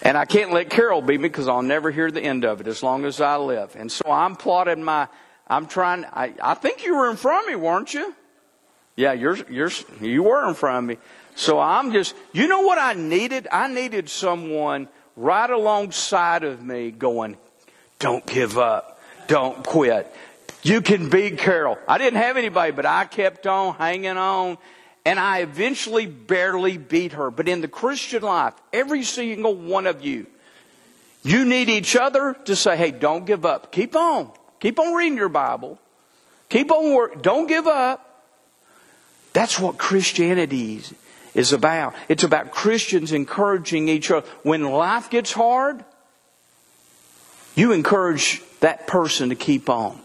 And 0.01 0.17
I 0.17 0.25
can't 0.25 0.51
let 0.51 0.69
Carol 0.69 1.01
beat 1.01 1.21
me 1.21 1.29
because 1.29 1.47
I'll 1.47 1.61
never 1.61 1.91
hear 1.91 2.11
the 2.11 2.19
end 2.21 2.43
of 2.43 2.59
it 2.59 2.67
as 2.67 2.83
long 2.83 3.05
as 3.05 3.21
I 3.21 3.37
live. 3.37 3.77
And 3.77 3.89
so 3.89 4.03
I'm 4.11 4.35
plotting 4.35 4.83
my, 4.83 5.07
I'm 5.47 5.65
trying, 5.67 6.05
I, 6.05 6.33
I 6.41 6.53
think 6.53 6.85
you 6.85 6.95
were 6.95 7.09
in 7.09 7.15
front 7.15 7.47
of 7.47 7.49
me, 7.49 7.55
weren't 7.55 7.93
you? 7.93 8.13
Yeah, 8.95 9.13
you're, 9.13 9.37
you're, 9.49 9.71
you 10.01 10.23
were 10.23 10.47
in 10.47 10.55
front 10.55 10.77
of 10.77 10.83
me. 10.83 10.97
So 11.35 11.59
I'm 11.59 11.91
just, 11.91 12.15
you 12.33 12.47
know 12.47 12.61
what 12.61 12.79
I 12.79 12.93
needed? 12.93 13.47
I 13.51 13.67
needed 13.67 14.09
someone 14.09 14.87
right 15.15 15.49
alongside 15.49 16.43
of 16.43 16.63
me 16.63 16.91
going, 16.91 17.37
don't 17.99 18.25
give 18.25 18.57
up. 18.57 18.99
Don't 19.27 19.65
quit. 19.65 20.13
You 20.63 20.81
can 20.81 21.09
beat 21.09 21.37
Carol. 21.37 21.77
I 21.87 21.97
didn't 21.97 22.19
have 22.19 22.37
anybody, 22.37 22.71
but 22.71 22.85
I 22.85 23.05
kept 23.05 23.45
on 23.45 23.75
hanging 23.75 24.17
on. 24.17 24.57
And 25.05 25.19
I 25.19 25.39
eventually 25.39 26.05
barely 26.05 26.77
beat 26.77 27.13
her. 27.13 27.31
But 27.31 27.47
in 27.47 27.61
the 27.61 27.67
Christian 27.67 28.23
life, 28.23 28.53
every 28.73 29.03
single 29.03 29.55
one 29.55 29.87
of 29.87 30.03
you, 30.03 30.25
you 31.23 31.45
need 31.45 31.69
each 31.69 31.95
other 31.95 32.35
to 32.45 32.55
say, 32.55 32.75
hey, 32.75 32.91
don't 32.91 33.25
give 33.25 33.45
up. 33.45 33.71
Keep 33.71 33.95
on. 33.95 34.31
Keep 34.59 34.79
on 34.79 34.93
reading 34.93 35.17
your 35.17 35.29
Bible. 35.29 35.79
Keep 36.49 36.71
on 36.71 36.93
work. 36.93 37.21
Don't 37.21 37.47
give 37.47 37.67
up. 37.67 38.03
That's 39.33 39.59
what 39.59 39.77
Christianity 39.77 40.77
is 40.77 40.93
is 41.37 41.53
about. 41.53 41.93
It's 42.09 42.23
about 42.23 42.51
Christians 42.51 43.11
encouraging 43.11 43.87
each 43.87 44.09
other. 44.09 44.27
When 44.41 44.63
life 44.63 45.11
gets 45.11 45.31
hard, 45.31 45.85
you 47.55 47.71
encourage 47.73 48.41
that 48.59 48.87
person 48.87 49.29
to 49.29 49.35
keep 49.35 49.69
on. 49.69 50.01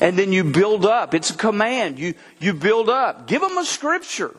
And 0.00 0.18
then 0.18 0.32
you 0.32 0.44
build 0.44 0.86
up. 0.86 1.14
It's 1.14 1.30
a 1.30 1.36
command. 1.36 1.98
You, 1.98 2.14
you 2.38 2.54
build 2.54 2.88
up. 2.88 3.26
Give 3.26 3.42
them 3.42 3.58
a 3.58 3.66
scripture. 3.66 4.34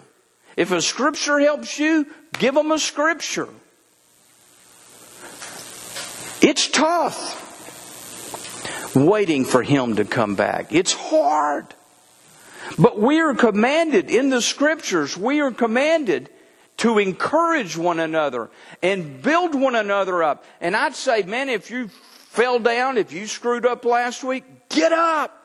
If 0.57 0.71
a 0.71 0.81
scripture 0.81 1.39
helps 1.39 1.77
you, 1.77 2.07
give 2.39 2.55
them 2.55 2.71
a 2.71 2.79
scripture. 2.79 3.49
It's 6.41 6.67
tough 6.67 7.50
waiting 8.95 9.45
for 9.45 9.63
him 9.63 9.95
to 9.97 10.05
come 10.05 10.35
back. 10.35 10.73
It's 10.73 10.93
hard. 10.93 11.67
But 12.77 12.99
we 12.99 13.19
are 13.19 13.33
commanded 13.33 14.09
in 14.09 14.29
the 14.29 14.41
scriptures, 14.41 15.17
we 15.17 15.41
are 15.41 15.51
commanded 15.51 16.29
to 16.77 16.97
encourage 16.97 17.77
one 17.77 17.99
another 17.99 18.49
and 18.81 19.21
build 19.21 19.53
one 19.53 19.75
another 19.75 20.23
up. 20.23 20.45
And 20.59 20.75
I'd 20.75 20.95
say, 20.95 21.23
man, 21.23 21.49
if 21.49 21.69
you 21.69 21.89
fell 21.89 22.59
down, 22.59 22.97
if 22.97 23.11
you 23.11 23.27
screwed 23.27 23.65
up 23.65 23.85
last 23.85 24.23
week, 24.23 24.43
get 24.69 24.91
up. 24.91 25.37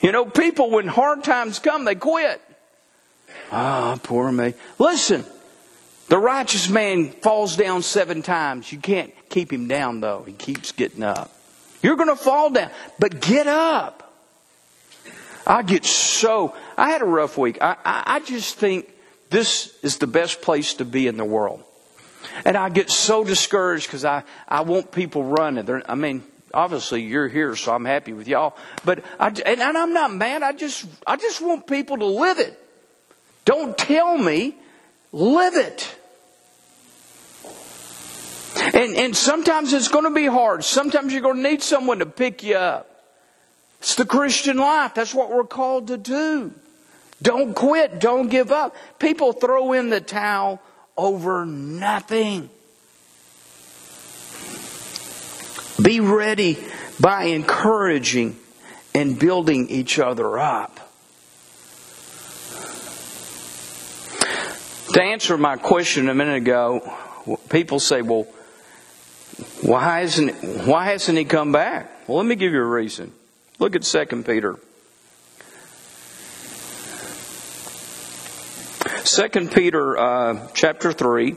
You 0.00 0.12
know, 0.12 0.24
people, 0.26 0.70
when 0.70 0.86
hard 0.86 1.24
times 1.24 1.58
come, 1.58 1.84
they 1.84 1.94
quit. 1.94 2.40
Ah, 3.50 3.94
oh, 3.94 4.00
poor 4.02 4.30
me. 4.30 4.54
Listen, 4.78 5.24
the 6.08 6.18
righteous 6.18 6.68
man 6.68 7.10
falls 7.10 7.56
down 7.56 7.82
seven 7.82 8.22
times. 8.22 8.70
You 8.72 8.78
can't 8.78 9.12
keep 9.28 9.52
him 9.52 9.68
down, 9.68 10.00
though. 10.00 10.22
He 10.26 10.32
keeps 10.32 10.72
getting 10.72 11.02
up. 11.02 11.30
You're 11.82 11.96
going 11.96 12.08
to 12.08 12.16
fall 12.16 12.50
down, 12.50 12.70
but 12.98 13.20
get 13.20 13.46
up. 13.46 14.04
I 15.46 15.62
get 15.62 15.84
so, 15.84 16.54
I 16.76 16.90
had 16.90 17.00
a 17.00 17.06
rough 17.06 17.38
week. 17.38 17.58
I, 17.62 17.76
I, 17.84 18.02
I 18.06 18.20
just 18.20 18.56
think 18.56 18.92
this 19.30 19.74
is 19.82 19.98
the 19.98 20.06
best 20.06 20.42
place 20.42 20.74
to 20.74 20.84
be 20.84 21.06
in 21.06 21.16
the 21.16 21.24
world. 21.24 21.62
And 22.44 22.56
I 22.56 22.68
get 22.68 22.90
so 22.90 23.24
discouraged 23.24 23.86
because 23.86 24.04
I, 24.04 24.24
I 24.46 24.60
want 24.62 24.92
people 24.92 25.24
running. 25.24 25.64
They're, 25.64 25.90
I 25.90 25.94
mean, 25.94 26.22
obviously 26.52 27.02
you're 27.02 27.28
here, 27.28 27.56
so 27.56 27.74
I'm 27.74 27.84
happy 27.84 28.12
with 28.12 28.28
y'all. 28.28 28.56
But 28.84 29.04
I, 29.18 29.28
and, 29.28 29.60
and 29.60 29.78
I'm 29.78 29.92
not 29.92 30.12
mad. 30.12 30.42
I 30.42 30.52
just, 30.52 30.86
I 31.06 31.16
just 31.16 31.40
want 31.40 31.66
people 31.66 31.98
to 31.98 32.06
live 32.06 32.38
it. 32.38 32.58
Don't 33.44 33.76
tell 33.78 34.18
me, 34.18 34.54
live 35.12 35.54
it. 35.54 35.97
And, 38.78 38.94
and 38.94 39.16
sometimes 39.16 39.72
it's 39.72 39.88
going 39.88 40.04
to 40.04 40.14
be 40.14 40.26
hard. 40.26 40.62
Sometimes 40.62 41.12
you're 41.12 41.20
going 41.20 41.42
to 41.42 41.50
need 41.50 41.64
someone 41.64 41.98
to 41.98 42.06
pick 42.06 42.44
you 42.44 42.54
up. 42.54 42.88
It's 43.80 43.96
the 43.96 44.06
Christian 44.06 44.56
life. 44.56 44.94
That's 44.94 45.12
what 45.12 45.32
we're 45.32 45.42
called 45.42 45.88
to 45.88 45.96
do. 45.96 46.52
Don't 47.20 47.54
quit. 47.54 47.98
Don't 47.98 48.28
give 48.28 48.52
up. 48.52 48.76
People 49.00 49.32
throw 49.32 49.72
in 49.72 49.90
the 49.90 50.00
towel 50.00 50.62
over 50.96 51.44
nothing. 51.44 52.50
Be 55.82 55.98
ready 55.98 56.56
by 57.00 57.24
encouraging 57.24 58.38
and 58.94 59.18
building 59.18 59.70
each 59.70 59.98
other 59.98 60.38
up. 60.38 60.78
To 64.92 65.02
answer 65.02 65.36
my 65.36 65.56
question 65.56 66.08
a 66.08 66.14
minute 66.14 66.36
ago, 66.36 67.36
people 67.48 67.80
say, 67.80 68.02
well, 68.02 68.28
why 69.62 70.00
hasn't, 70.00 70.34
why 70.66 70.86
hasn't 70.86 71.16
he 71.16 71.24
come 71.24 71.52
back? 71.52 72.08
Well, 72.08 72.18
let 72.18 72.26
me 72.26 72.34
give 72.34 72.52
you 72.52 72.60
a 72.60 72.66
reason. 72.66 73.12
Look 73.58 73.76
at 73.76 73.82
2 73.82 74.22
Peter. 74.22 74.58
2 79.04 79.48
Peter 79.48 79.98
uh, 79.98 80.48
chapter 80.54 80.92
3, 80.92 81.36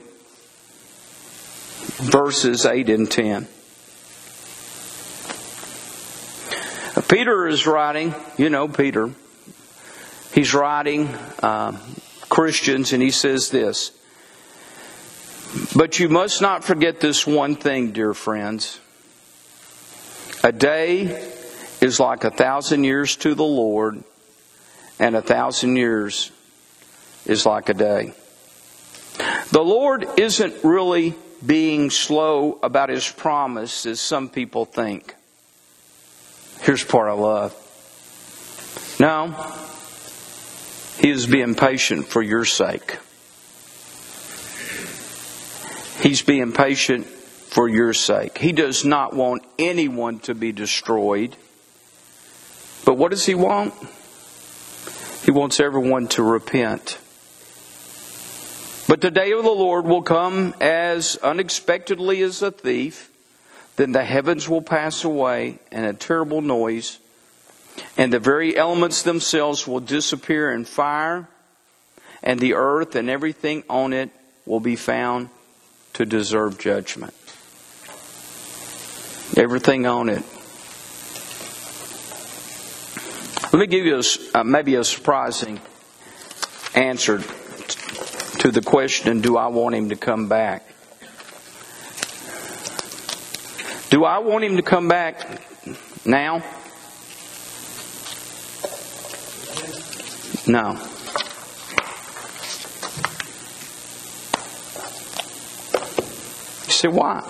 verses 2.11 2.65
8 2.65 2.89
and 2.89 3.09
10. 3.09 3.47
Peter 7.07 7.47
is 7.47 7.67
writing, 7.67 8.15
you 8.37 8.49
know 8.49 8.67
Peter, 8.67 9.11
he's 10.33 10.53
writing 10.53 11.07
uh, 11.43 11.77
Christians 12.29 12.93
and 12.93 13.03
he 13.03 13.11
says 13.11 13.49
this 13.49 13.91
But 15.75 15.99
you 15.99 16.07
must 16.07 16.41
not 16.41 16.63
forget 16.63 17.01
this 17.01 17.27
one 17.27 17.55
thing, 17.55 17.91
dear 17.91 18.13
friends. 18.13 18.79
A 20.43 20.51
day 20.51 21.01
is 21.81 21.99
like 21.99 22.23
a 22.23 22.31
thousand 22.31 22.85
years 22.85 23.17
to 23.17 23.35
the 23.35 23.43
Lord, 23.43 24.01
and 24.97 25.15
a 25.15 25.21
thousand 25.21 25.75
years 25.75 26.31
is 27.25 27.45
like 27.45 27.67
a 27.67 27.73
day. 27.73 28.13
The 29.51 29.61
Lord 29.61 30.07
isn't 30.17 30.63
really 30.63 31.15
being 31.45 31.89
slow 31.89 32.57
about 32.63 32.89
His 32.89 33.09
promise 33.09 33.85
as 33.85 33.99
some 33.99 34.29
people 34.29 34.63
think. 34.63 35.15
Here's 36.61 36.83
part 36.83 37.09
I 37.09 37.13
love. 37.13 37.53
No, 39.01 39.35
He 40.99 41.09
is 41.09 41.25
being 41.25 41.55
patient 41.55 42.07
for 42.07 42.21
your 42.21 42.45
sake. 42.45 42.97
He's 46.01 46.23
being 46.23 46.51
patient 46.51 47.05
for 47.05 47.69
your 47.69 47.93
sake. 47.93 48.39
He 48.39 48.53
does 48.53 48.83
not 48.83 49.15
want 49.15 49.43
anyone 49.59 50.17
to 50.21 50.33
be 50.33 50.51
destroyed. 50.51 51.35
But 52.85 52.95
what 52.97 53.11
does 53.11 53.27
he 53.27 53.35
want? 53.35 53.75
He 55.23 55.29
wants 55.29 55.59
everyone 55.59 56.07
to 56.09 56.23
repent. 56.23 56.97
But 58.87 59.01
the 59.01 59.11
day 59.11 59.31
of 59.31 59.43
the 59.43 59.51
Lord 59.51 59.85
will 59.85 60.01
come 60.01 60.55
as 60.59 61.17
unexpectedly 61.17 62.23
as 62.23 62.41
a 62.41 62.49
thief. 62.49 63.11
Then 63.75 63.91
the 63.91 64.03
heavens 64.03 64.49
will 64.49 64.63
pass 64.63 65.03
away 65.03 65.59
and 65.71 65.85
a 65.85 65.93
terrible 65.93 66.41
noise, 66.41 66.97
and 67.95 68.11
the 68.11 68.19
very 68.19 68.57
elements 68.57 69.03
themselves 69.03 69.67
will 69.67 69.79
disappear 69.79 70.51
in 70.51 70.65
fire, 70.65 71.29
and 72.23 72.39
the 72.39 72.55
earth 72.55 72.95
and 72.95 73.07
everything 73.07 73.63
on 73.69 73.93
it 73.93 74.09
will 74.45 74.59
be 74.59 74.75
found 74.75 75.29
to 76.01 76.05
deserve 76.05 76.57
judgment. 76.57 77.13
Everything 79.37 79.85
on 79.85 80.09
it 80.09 80.23
Let 83.53 83.59
me 83.59 83.67
give 83.67 83.85
you 83.85 83.97
a, 83.97 84.39
uh, 84.39 84.43
maybe 84.45 84.75
a 84.75 84.83
surprising 84.85 85.59
answer 86.73 87.17
to 87.19 88.49
the 88.49 88.61
question 88.61 89.19
do 89.19 89.35
I 89.35 89.47
want 89.47 89.75
him 89.75 89.89
to 89.89 89.97
come 89.97 90.29
back? 90.29 90.65
Do 93.89 94.05
I 94.05 94.19
want 94.19 94.45
him 94.45 94.55
to 94.55 94.61
come 94.63 94.87
back 94.87 95.41
now? 96.05 96.41
No. 100.47 101.00
Say, 106.81 106.87
why? 106.87 107.21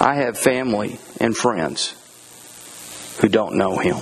I 0.00 0.14
have 0.14 0.38
family 0.38 0.98
and 1.18 1.36
friends 1.36 1.94
who 3.20 3.28
don't 3.28 3.56
know 3.56 3.76
him. 3.76 3.96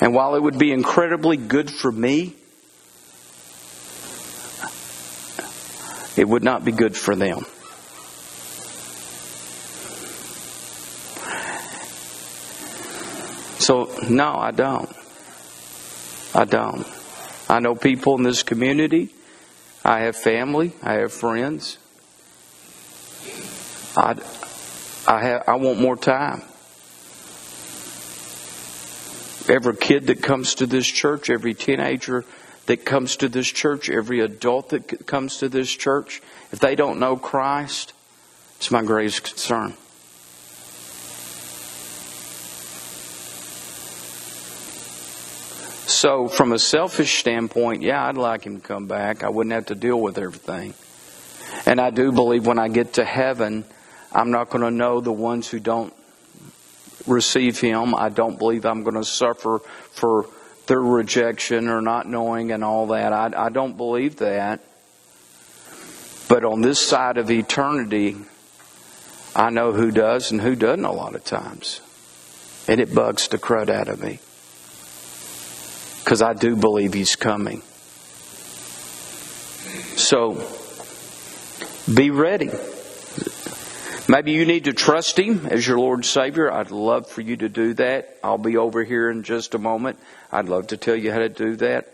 And 0.00 0.14
while 0.14 0.34
it 0.34 0.42
would 0.42 0.58
be 0.58 0.72
incredibly 0.72 1.36
good 1.36 1.70
for 1.70 1.92
me, 1.92 2.34
it 6.16 6.26
would 6.26 6.42
not 6.42 6.64
be 6.64 6.72
good 6.72 6.96
for 6.96 7.14
them. 7.14 7.44
So, 13.58 13.94
no, 14.08 14.34
I 14.36 14.50
don't. 14.50 14.90
I 16.34 16.44
don't. 16.44 16.86
I 17.48 17.60
know 17.60 17.74
people 17.74 18.16
in 18.16 18.22
this 18.22 18.42
community. 18.42 19.10
I 19.84 20.00
have 20.00 20.16
family. 20.16 20.72
I 20.82 20.94
have 20.94 21.12
friends. 21.12 21.78
I, 23.96 24.18
I, 25.06 25.22
have, 25.22 25.44
I 25.46 25.56
want 25.56 25.78
more 25.80 25.96
time. 25.96 26.42
Every 29.46 29.76
kid 29.76 30.06
that 30.06 30.22
comes 30.22 30.54
to 30.56 30.66
this 30.66 30.86
church, 30.86 31.28
every 31.28 31.52
teenager 31.52 32.24
that 32.64 32.86
comes 32.86 33.16
to 33.16 33.28
this 33.28 33.46
church, 33.46 33.90
every 33.90 34.20
adult 34.20 34.70
that 34.70 35.06
comes 35.06 35.36
to 35.38 35.50
this 35.50 35.70
church, 35.70 36.22
if 36.50 36.60
they 36.60 36.74
don't 36.74 36.98
know 36.98 37.16
Christ, 37.16 37.92
it's 38.56 38.70
my 38.70 38.82
greatest 38.82 39.22
concern. 39.24 39.74
So, 45.94 46.26
from 46.26 46.52
a 46.52 46.58
selfish 46.58 47.18
standpoint, 47.18 47.82
yeah, 47.82 48.04
I'd 48.04 48.16
like 48.16 48.44
him 48.44 48.60
to 48.60 48.66
come 48.66 48.88
back. 48.88 49.22
I 49.22 49.28
wouldn't 49.28 49.54
have 49.54 49.66
to 49.66 49.76
deal 49.76 49.98
with 49.98 50.18
everything. 50.18 50.74
And 51.66 51.80
I 51.80 51.90
do 51.90 52.10
believe 52.10 52.48
when 52.48 52.58
I 52.58 52.66
get 52.66 52.94
to 52.94 53.04
heaven, 53.04 53.64
I'm 54.10 54.32
not 54.32 54.50
going 54.50 54.64
to 54.64 54.72
know 54.72 55.00
the 55.00 55.12
ones 55.12 55.48
who 55.48 55.60
don't 55.60 55.94
receive 57.06 57.60
him. 57.60 57.94
I 57.94 58.08
don't 58.08 58.40
believe 58.40 58.66
I'm 58.66 58.82
going 58.82 58.96
to 58.96 59.04
suffer 59.04 59.60
for 59.92 60.26
their 60.66 60.80
rejection 60.80 61.68
or 61.68 61.80
not 61.80 62.08
knowing 62.08 62.50
and 62.50 62.64
all 62.64 62.88
that. 62.88 63.12
I, 63.12 63.46
I 63.46 63.48
don't 63.50 63.76
believe 63.76 64.16
that. 64.16 64.60
But 66.28 66.44
on 66.44 66.60
this 66.60 66.84
side 66.84 67.18
of 67.18 67.30
eternity, 67.30 68.16
I 69.36 69.50
know 69.50 69.72
who 69.72 69.92
does 69.92 70.32
and 70.32 70.40
who 70.40 70.56
doesn't 70.56 70.84
a 70.84 70.92
lot 70.92 71.14
of 71.14 71.22
times. 71.22 71.80
And 72.66 72.80
it 72.80 72.92
bugs 72.92 73.28
the 73.28 73.38
crud 73.38 73.70
out 73.70 73.86
of 73.86 74.02
me. 74.02 74.18
Because 76.04 76.20
I 76.20 76.34
do 76.34 76.54
believe 76.54 76.92
he's 76.92 77.16
coming. 77.16 77.62
So, 79.96 80.46
be 81.92 82.10
ready. 82.10 82.50
Maybe 84.06 84.32
you 84.32 84.44
need 84.44 84.64
to 84.64 84.74
trust 84.74 85.18
Him 85.18 85.46
as 85.46 85.66
your 85.66 85.78
Lord 85.78 86.00
and 86.00 86.06
Savior. 86.06 86.52
I'd 86.52 86.70
love 86.70 87.08
for 87.08 87.22
you 87.22 87.38
to 87.38 87.48
do 87.48 87.72
that. 87.74 88.18
I'll 88.22 88.36
be 88.36 88.58
over 88.58 88.84
here 88.84 89.08
in 89.08 89.22
just 89.22 89.54
a 89.54 89.58
moment. 89.58 89.98
I'd 90.30 90.48
love 90.48 90.68
to 90.68 90.76
tell 90.76 90.94
you 90.94 91.10
how 91.10 91.20
to 91.20 91.30
do 91.30 91.56
that. 91.56 91.88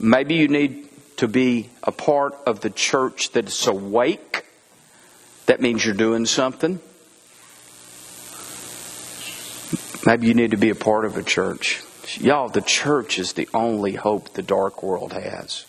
Maybe 0.00 0.36
you 0.36 0.48
need 0.48 0.88
to 1.18 1.28
be 1.28 1.68
a 1.82 1.92
part 1.92 2.34
of 2.46 2.60
the 2.60 2.70
church 2.70 3.32
that's 3.32 3.66
awake. 3.66 4.46
That 5.46 5.60
means 5.60 5.84
you're 5.84 5.94
doing 5.94 6.24
something. 6.24 6.80
Maybe 10.06 10.28
you 10.28 10.34
need 10.34 10.52
to 10.52 10.56
be 10.56 10.70
a 10.70 10.74
part 10.74 11.04
of 11.04 11.18
a 11.18 11.22
church. 11.22 11.82
Y'all, 12.16 12.48
the 12.48 12.62
church 12.62 13.18
is 13.18 13.34
the 13.34 13.48
only 13.52 13.92
hope 13.92 14.32
the 14.32 14.42
dark 14.42 14.82
world 14.82 15.12
has. 15.12 15.66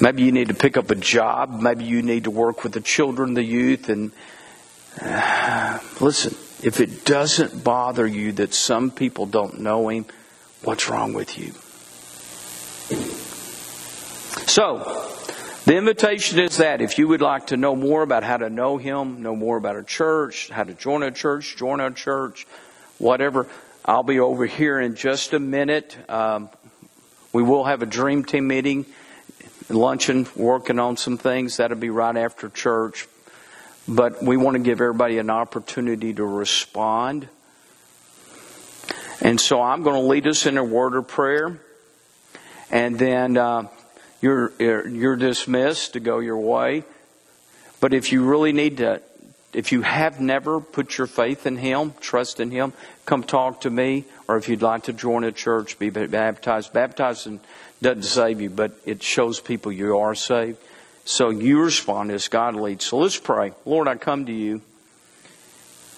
Maybe 0.00 0.22
you 0.22 0.32
need 0.32 0.48
to 0.48 0.54
pick 0.54 0.76
up 0.76 0.90
a 0.90 0.94
job. 0.94 1.60
Maybe 1.60 1.84
you 1.84 2.02
need 2.02 2.24
to 2.24 2.30
work 2.30 2.62
with 2.62 2.72
the 2.72 2.80
children, 2.80 3.34
the 3.34 3.42
youth, 3.42 3.88
and 3.88 4.12
uh, 5.00 5.78
listen. 6.00 6.36
If 6.62 6.80
it 6.80 7.06
doesn't 7.06 7.64
bother 7.64 8.06
you 8.06 8.32
that 8.32 8.52
some 8.52 8.90
people 8.90 9.24
don't 9.24 9.60
know 9.60 9.88
Him, 9.88 10.04
what's 10.62 10.90
wrong 10.90 11.14
with 11.14 11.38
you? 11.38 11.52
So, 14.46 14.78
the 15.64 15.76
invitation 15.76 16.38
is 16.38 16.58
that 16.58 16.82
if 16.82 16.98
you 16.98 17.08
would 17.08 17.22
like 17.22 17.46
to 17.46 17.56
know 17.56 17.74
more 17.74 18.02
about 18.02 18.24
how 18.24 18.36
to 18.36 18.50
know 18.50 18.76
Him, 18.76 19.22
know 19.22 19.34
more 19.34 19.56
about 19.56 19.76
a 19.76 19.82
church, 19.82 20.50
how 20.50 20.64
to 20.64 20.74
join 20.74 21.02
a 21.02 21.10
church, 21.10 21.56
join 21.56 21.80
a 21.80 21.90
church, 21.90 22.46
whatever, 22.98 23.46
I'll 23.84 24.02
be 24.02 24.20
over 24.20 24.44
here 24.44 24.78
in 24.78 24.94
just 24.94 25.32
a 25.32 25.38
minute. 25.38 25.96
Um, 26.08 26.50
we 27.32 27.42
will 27.42 27.64
have 27.64 27.82
a 27.82 27.86
dream 27.86 28.24
team 28.24 28.46
meeting 28.46 28.84
luncheon, 29.70 30.26
working 30.36 30.78
on 30.78 30.96
some 30.96 31.16
things. 31.16 31.56
That'll 31.56 31.78
be 31.78 31.90
right 31.90 32.16
after 32.16 32.48
church. 32.48 33.06
But 33.88 34.22
we 34.22 34.36
want 34.36 34.56
to 34.56 34.62
give 34.62 34.80
everybody 34.80 35.18
an 35.18 35.30
opportunity 35.30 36.12
to 36.12 36.24
respond. 36.24 37.28
And 39.22 39.40
so 39.40 39.62
I'm 39.62 39.82
going 39.82 40.00
to 40.00 40.06
lead 40.06 40.26
us 40.26 40.46
in 40.46 40.58
a 40.58 40.64
word 40.64 40.94
of 40.94 41.08
prayer. 41.08 41.60
And 42.70 42.98
then 42.98 43.36
uh, 43.36 43.68
you're, 44.20 44.52
you're 44.60 45.16
dismissed 45.16 45.94
to 45.94 46.00
go 46.00 46.18
your 46.18 46.38
way. 46.38 46.84
But 47.80 47.94
if 47.94 48.12
you 48.12 48.24
really 48.24 48.52
need 48.52 48.76
to, 48.78 49.00
if 49.52 49.72
you 49.72 49.82
have 49.82 50.20
never 50.20 50.60
put 50.60 50.96
your 50.96 51.06
faith 51.06 51.46
in 51.46 51.56
Him, 51.56 51.94
trust 52.00 52.38
in 52.38 52.50
Him, 52.50 52.72
come 53.04 53.24
talk 53.24 53.62
to 53.62 53.70
me. 53.70 54.04
Or 54.28 54.36
if 54.36 54.48
you'd 54.48 54.62
like 54.62 54.84
to 54.84 54.92
join 54.92 55.24
a 55.24 55.32
church, 55.32 55.78
be 55.78 55.90
baptized. 55.90 56.74
In 57.26 57.40
doesn't 57.82 58.04
save 58.04 58.40
you, 58.40 58.50
but 58.50 58.72
it 58.84 59.02
shows 59.02 59.40
people 59.40 59.72
you 59.72 59.98
are 59.98 60.14
saved. 60.14 60.58
So 61.04 61.30
you 61.30 61.62
respond 61.62 62.12
as 62.12 62.28
God 62.28 62.54
leads. 62.54 62.84
So 62.84 62.98
let's 62.98 63.18
pray. 63.18 63.52
Lord, 63.64 63.88
I 63.88 63.96
come 63.96 64.26
to 64.26 64.32
you. 64.32 64.60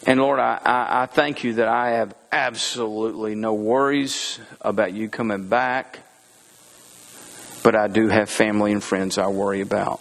And 0.06 0.20
Lord, 0.20 0.40
I, 0.40 0.58
I, 0.64 1.02
I 1.02 1.06
thank 1.06 1.44
you 1.44 1.54
that 1.54 1.68
I 1.68 1.90
have 1.90 2.14
absolutely 2.30 3.34
no 3.34 3.52
worries 3.52 4.38
about 4.60 4.94
you 4.94 5.08
coming 5.08 5.48
back. 5.48 5.98
But 7.62 7.76
I 7.76 7.88
do 7.88 8.08
have 8.08 8.30
family 8.30 8.72
and 8.72 8.82
friends 8.82 9.18
I 9.18 9.28
worry 9.28 9.60
about. 9.60 10.00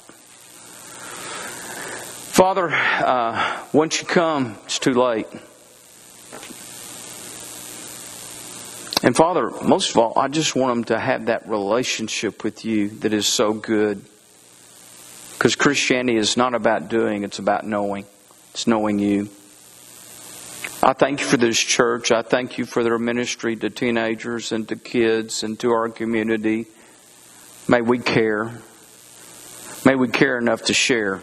Father, 2.41 2.71
uh, 2.71 3.67
once 3.71 4.01
you 4.01 4.07
come, 4.07 4.57
it's 4.65 4.79
too 4.79 4.93
late. 4.93 5.27
And 9.03 9.15
Father, 9.15 9.51
most 9.63 9.91
of 9.91 9.97
all, 9.99 10.17
I 10.17 10.27
just 10.27 10.55
want 10.55 10.73
them 10.73 10.83
to 10.85 10.99
have 10.99 11.27
that 11.27 11.47
relationship 11.47 12.43
with 12.43 12.65
you 12.65 12.89
that 13.01 13.13
is 13.13 13.27
so 13.27 13.53
good. 13.53 14.03
Because 15.33 15.55
Christianity 15.55 16.17
is 16.17 16.35
not 16.35 16.55
about 16.55 16.89
doing, 16.89 17.23
it's 17.23 17.37
about 17.37 17.63
knowing. 17.63 18.07
It's 18.55 18.65
knowing 18.65 18.97
you. 18.97 19.29
I 20.81 20.93
thank 20.93 21.19
you 21.19 21.27
for 21.27 21.37
this 21.37 21.59
church. 21.59 22.11
I 22.11 22.23
thank 22.23 22.57
you 22.57 22.65
for 22.65 22.83
their 22.83 22.97
ministry 22.97 23.55
to 23.57 23.69
teenagers 23.69 24.51
and 24.51 24.67
to 24.69 24.75
kids 24.77 25.43
and 25.43 25.59
to 25.59 25.69
our 25.73 25.89
community. 25.89 26.65
May 27.67 27.81
we 27.81 27.99
care. 27.99 28.51
May 29.85 29.93
we 29.93 30.07
care 30.07 30.39
enough 30.39 30.63
to 30.63 30.73
share. 30.73 31.21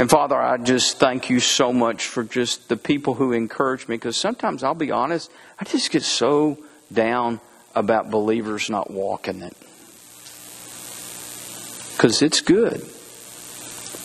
And 0.00 0.08
Father, 0.08 0.34
I 0.34 0.56
just 0.56 0.96
thank 0.96 1.28
you 1.28 1.40
so 1.40 1.74
much 1.74 2.06
for 2.06 2.24
just 2.24 2.70
the 2.70 2.76
people 2.78 3.12
who 3.12 3.32
encourage 3.32 3.86
me 3.86 3.96
because 3.96 4.16
sometimes 4.16 4.62
I'll 4.62 4.74
be 4.74 4.90
honest, 4.90 5.30
I 5.58 5.64
just 5.64 5.90
get 5.90 6.04
so 6.04 6.56
down 6.90 7.38
about 7.74 8.10
believers 8.10 8.70
not 8.70 8.90
walking 8.90 9.42
it. 9.42 9.54
Because 11.92 12.22
it's 12.22 12.40
good. 12.40 12.80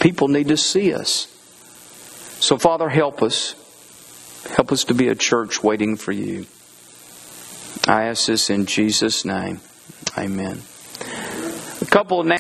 People 0.01 0.27
need 0.27 0.49
to 0.49 0.57
see 0.57 0.93
us. 0.93 1.27
So, 2.41 2.57
Father, 2.57 2.89
help 2.89 3.23
us. 3.23 3.55
Help 4.53 4.73
us 4.73 4.83
to 4.83 4.93
be 4.93 5.07
a 5.07 5.15
church 5.15 5.63
waiting 5.63 5.95
for 5.95 6.11
you. 6.11 6.45
I 7.87 8.07
ask 8.07 8.27
this 8.27 8.49
in 8.49 8.65
Jesus' 8.65 9.23
name. 9.23 9.61
Amen. 10.17 10.61
A 11.81 11.85
couple 11.85 12.19
of 12.19 12.27